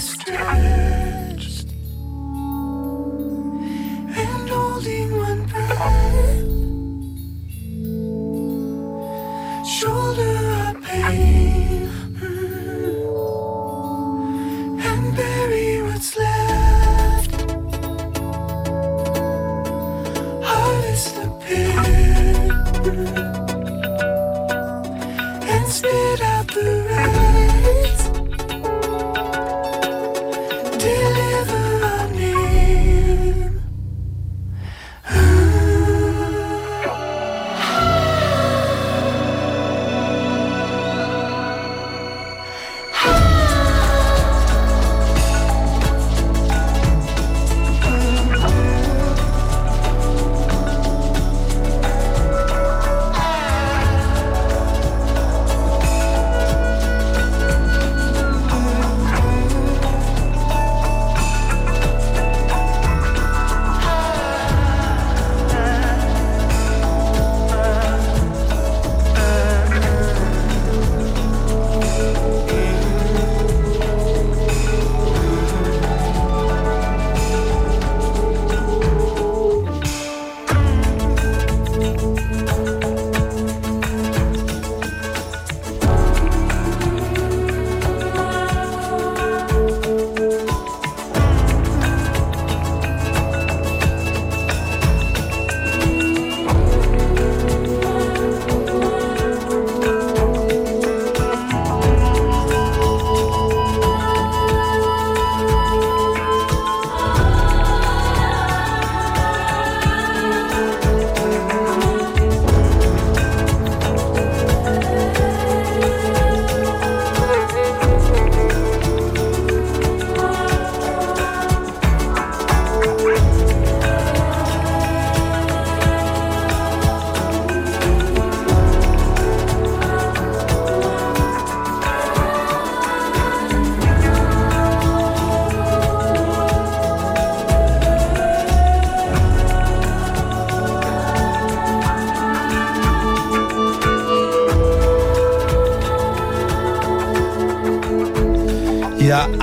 [0.00, 0.29] Taste.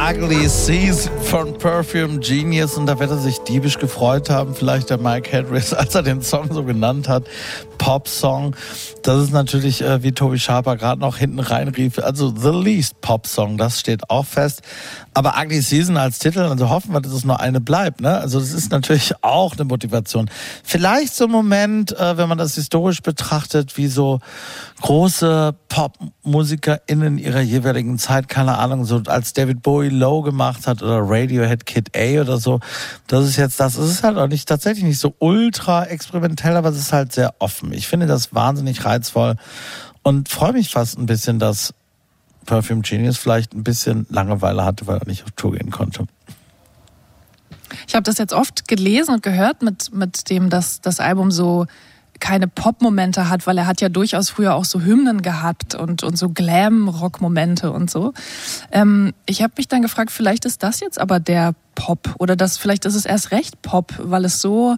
[0.09, 4.99] Ugly Season von Perfume Genius und da wird er sich diebisch gefreut haben, vielleicht der
[4.99, 7.25] Mike Hedris, als er den Song so genannt hat.
[7.77, 8.55] Pop-Song.
[9.03, 13.57] Das ist natürlich, äh, wie Tobi Sharper gerade noch hinten reinrief, also the least Pop-Song,
[13.57, 14.61] das steht auch fest.
[15.13, 17.99] Aber Ugly Season als Titel, also hoffen wir, dass es nur eine bleibt.
[17.99, 18.17] Ne?
[18.17, 20.29] Also das ist natürlich auch eine Motivation.
[20.63, 24.19] Vielleicht so ein Moment, äh, wenn man das historisch betrachtet, wie so
[24.81, 25.53] große
[26.27, 31.65] PopmusikerInnen ihrer jeweiligen Zeit, keine Ahnung, so als David Bowie Low gemacht hat oder Radiohead
[31.65, 32.59] Kid A oder so.
[33.07, 33.77] Das ist jetzt das.
[33.77, 37.33] Es ist halt auch nicht tatsächlich nicht so ultra experimentell, aber es ist halt sehr
[37.39, 37.71] offen.
[37.71, 39.35] Ich finde das wahnsinnig reizvoll
[40.03, 41.73] und freue mich fast ein bisschen, dass
[42.45, 46.07] Perfume Genius vielleicht ein bisschen Langeweile hatte, weil er nicht auf Tour gehen konnte.
[47.87, 51.67] Ich habe das jetzt oft gelesen und gehört mit, mit dem, dass das Album so
[52.19, 56.17] keine Pop-Momente hat, weil er hat ja durchaus früher auch so Hymnen gehabt und, und
[56.17, 58.13] so Glam-Rock-Momente und so.
[58.71, 62.57] Ähm, ich habe mich dann gefragt, vielleicht ist das jetzt aber der Pop oder das,
[62.57, 64.75] vielleicht ist es erst recht Pop, weil es so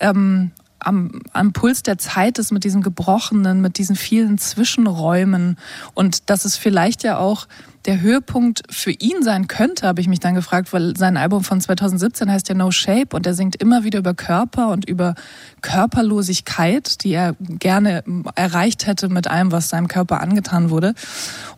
[0.00, 5.56] ähm, am, am Puls der Zeit ist mit diesem Gebrochenen, mit diesen vielen Zwischenräumen
[5.94, 7.46] und dass es vielleicht ja auch
[7.88, 11.58] der Höhepunkt für ihn sein könnte, habe ich mich dann gefragt, weil sein Album von
[11.58, 15.14] 2017 heißt ja No Shape und er singt immer wieder über Körper und über
[15.62, 18.04] Körperlosigkeit, die er gerne
[18.34, 20.92] erreicht hätte mit allem, was seinem Körper angetan wurde.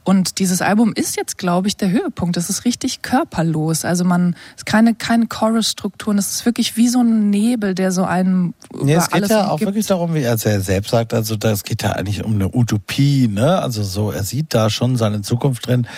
[0.04, 2.36] Und dieses Album ist jetzt, glaube ich, der Höhepunkt.
[2.36, 3.84] Es ist richtig körperlos.
[3.84, 6.16] Also man, ist keine, keine Chorus-Strukturen.
[6.16, 9.48] Es ist wirklich wie so ein Nebel, der so einen Nee, über es geht ja
[9.48, 9.66] auch umgibt.
[9.66, 13.58] wirklich darum, wie er selbst sagt, also das geht ja eigentlich um eine Utopie, ne?
[13.60, 15.88] Also so, er sieht da schon seine Zukunft drin.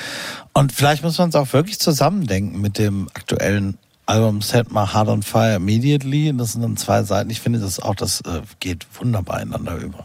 [0.52, 5.08] Und vielleicht muss man es auch wirklich zusammendenken mit dem aktuellen Album Set My Heart
[5.08, 6.34] on Fire Immediately.
[6.36, 7.30] Das sind dann zwei Seiten.
[7.30, 10.04] Ich finde, das auch, das äh, geht wunderbar ineinander über.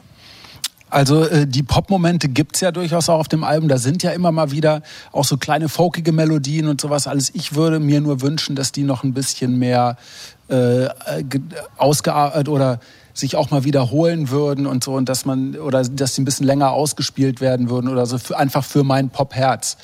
[0.90, 3.68] Also äh, die Pop-Momente gibt's ja durchaus auch auf dem Album.
[3.68, 7.30] Da sind ja immer mal wieder auch so kleine folkige Melodien und sowas alles.
[7.34, 9.98] Ich würde mir nur wünschen, dass die noch ein bisschen mehr
[10.48, 10.88] äh,
[11.24, 11.42] ge-
[11.76, 12.80] ausgearbeitet oder
[13.18, 16.46] sich auch mal wiederholen würden und so und dass man oder dass sie ein bisschen
[16.46, 19.78] länger ausgespielt werden würden oder so für, einfach für mein Popherz.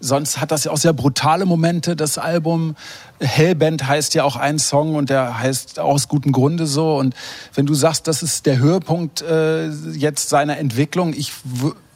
[0.00, 1.96] Sonst hat das ja auch sehr brutale Momente.
[1.96, 2.76] Das Album
[3.20, 6.96] Hellbent heißt ja auch ein Song und der heißt aus gutem Grunde so.
[6.96, 7.14] Und
[7.54, 11.32] wenn du sagst, das ist der Höhepunkt äh, jetzt seiner Entwicklung, ich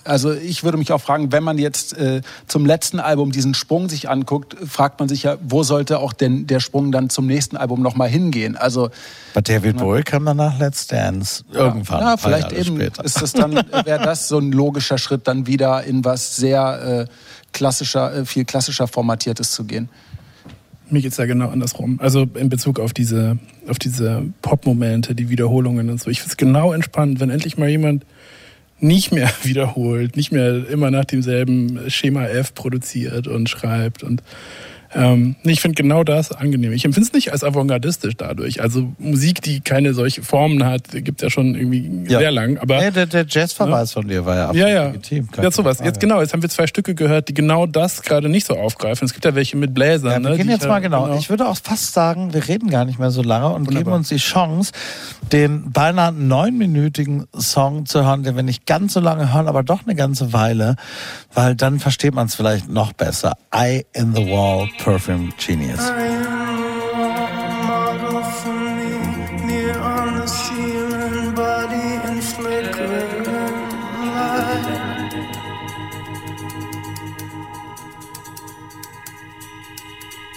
[0.04, 3.88] Also ich würde mich auch fragen, wenn man jetzt äh, zum letzten Album diesen Sprung
[3.88, 7.56] sich anguckt, fragt man sich ja, wo sollte auch denn der Sprung dann zum nächsten
[7.56, 8.56] Album nochmal hingehen?
[8.56, 8.90] Also
[9.34, 12.00] Bei David Bowie kam dann nach Let's Dance irgendwann.
[12.00, 13.04] Ja, ein paar vielleicht eben Später.
[13.04, 13.52] ist das dann
[13.84, 17.12] wäre das so ein logischer Schritt, dann wieder in was sehr äh,
[17.52, 19.90] klassischer, äh, viel klassischer formatiertes zu gehen.
[20.88, 22.00] Mir geht's ja genau andersrum.
[22.02, 26.10] Also in Bezug auf diese, auf diese Pop-Momente, die Wiederholungen und so.
[26.10, 28.04] Ich find's genau entspannt, wenn endlich mal jemand
[28.82, 34.22] nicht mehr wiederholt, nicht mehr immer nach demselben Schema F produziert und schreibt und
[34.94, 36.72] ähm, ich finde genau das angenehm.
[36.72, 38.60] Ich empfinde es nicht als avantgardistisch dadurch.
[38.62, 42.18] Also Musik, die keine solche Formen hat, gibt ja schon irgendwie Ja.
[42.18, 42.58] sehr lang.
[42.58, 44.86] Aber Nee, der, der Jazzverweis von dir war ja ja, absolut ja.
[44.86, 45.30] legitim.
[45.30, 45.76] keine Ja, sowas.
[45.78, 45.88] Frage.
[45.88, 49.04] Jetzt genau, jetzt haben wir zwei Stücke gehört, die genau das gerade nicht so aufgreifen.
[49.06, 50.10] Es gibt ja welche mit Bläsern.
[50.12, 51.14] Ja, ne, wir gehen die jetzt ich mal ja- genau.
[51.16, 53.94] Ich würde auch fast sagen, wir reden gar nicht mehr so lange und geben Wunderbar.
[53.98, 54.72] uns die Chance,
[55.32, 59.80] den beinahe neunminütigen Song zu hören, den wir nicht ganz so lange hören, aber doch
[59.84, 60.76] eine ganze Weile,
[61.32, 63.34] weil dann versteht man es vielleicht noch besser.
[63.52, 65.78] Eye in the Wall, Perfume Genius.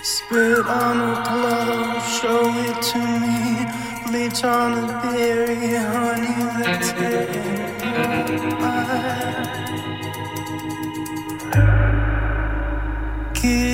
[0.03, 3.65] Spit on a glove, show it to me.
[4.07, 7.29] Bleach on a berry, honey, that's it.
[13.41, 13.72] Give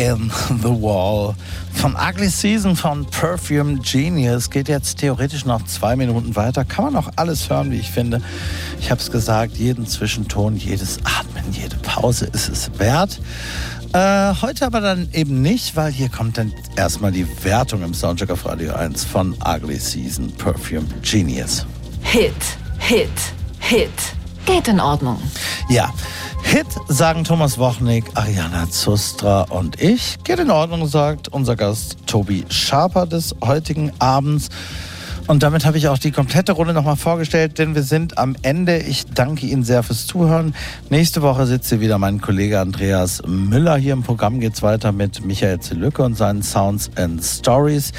[0.00, 0.32] In
[0.62, 1.34] the Wall.
[1.74, 6.64] Von Ugly Season von Perfume Genius geht jetzt theoretisch noch zwei Minuten weiter.
[6.64, 8.22] Kann man auch alles hören, wie ich finde.
[8.80, 13.20] Ich habe es gesagt, jeden Zwischenton, jedes Atmen, jede Pause ist es wert.
[13.92, 18.30] Äh, heute aber dann eben nicht, weil hier kommt dann erstmal die Wertung im Soundcheck
[18.30, 21.66] auf Radio 1 von Ugly Season Perfume Genius.
[22.00, 22.32] Hit,
[22.78, 23.10] Hit,
[23.58, 23.90] Hit.
[24.46, 25.20] Geht in Ordnung.
[25.68, 25.92] Ja,
[26.50, 30.18] Hit sagen Thomas Wochnik, Ariana Zustra und ich.
[30.24, 34.48] Geht in Ordnung, sagt unser Gast Tobi Schaper des heutigen Abends.
[35.28, 38.78] Und damit habe ich auch die komplette Runde nochmal vorgestellt, denn wir sind am Ende.
[38.78, 40.56] Ich danke Ihnen sehr fürs Zuhören.
[40.88, 43.76] Nächste Woche sitzt hier wieder mein Kollege Andreas Müller.
[43.76, 47.92] Hier im Programm geht es weiter mit Michael Zelücke und seinen Sounds and Stories.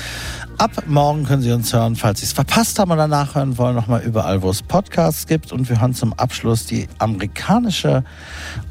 [0.62, 4.04] Ab morgen können Sie uns hören, falls Sie es verpasst haben oder nachhören wollen, nochmal
[4.04, 5.52] überall, wo es Podcasts gibt.
[5.52, 8.04] Und wir hören zum Abschluss die amerikanische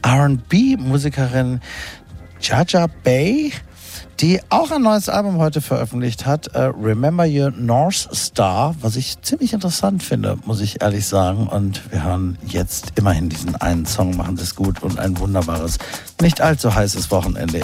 [0.07, 1.59] RB-Musikerin
[2.41, 3.53] Jaja Bay,
[4.21, 9.21] die auch ein neues Album heute veröffentlicht hat, äh, Remember Your North Star, was ich
[9.23, 11.49] ziemlich interessant finde, muss ich ehrlich sagen.
[11.49, 15.79] Und wir hören jetzt immerhin diesen einen Song, machen Sie es gut und ein wunderbares,
[16.23, 17.63] nicht allzu heißes Wochenende.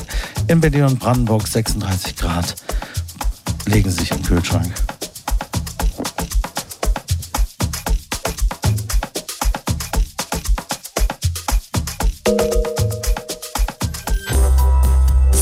[0.49, 2.57] In Berlin und Brandenburg 36 Grad.
[3.67, 4.73] Legen Sie sich im Kühlschrank.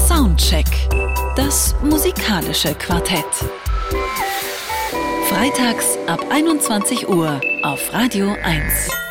[0.09, 0.65] Soundcheck.
[1.37, 3.25] Das musikalische Quartett.
[5.29, 9.04] Freitags ab 21 Uhr auf Radio 1.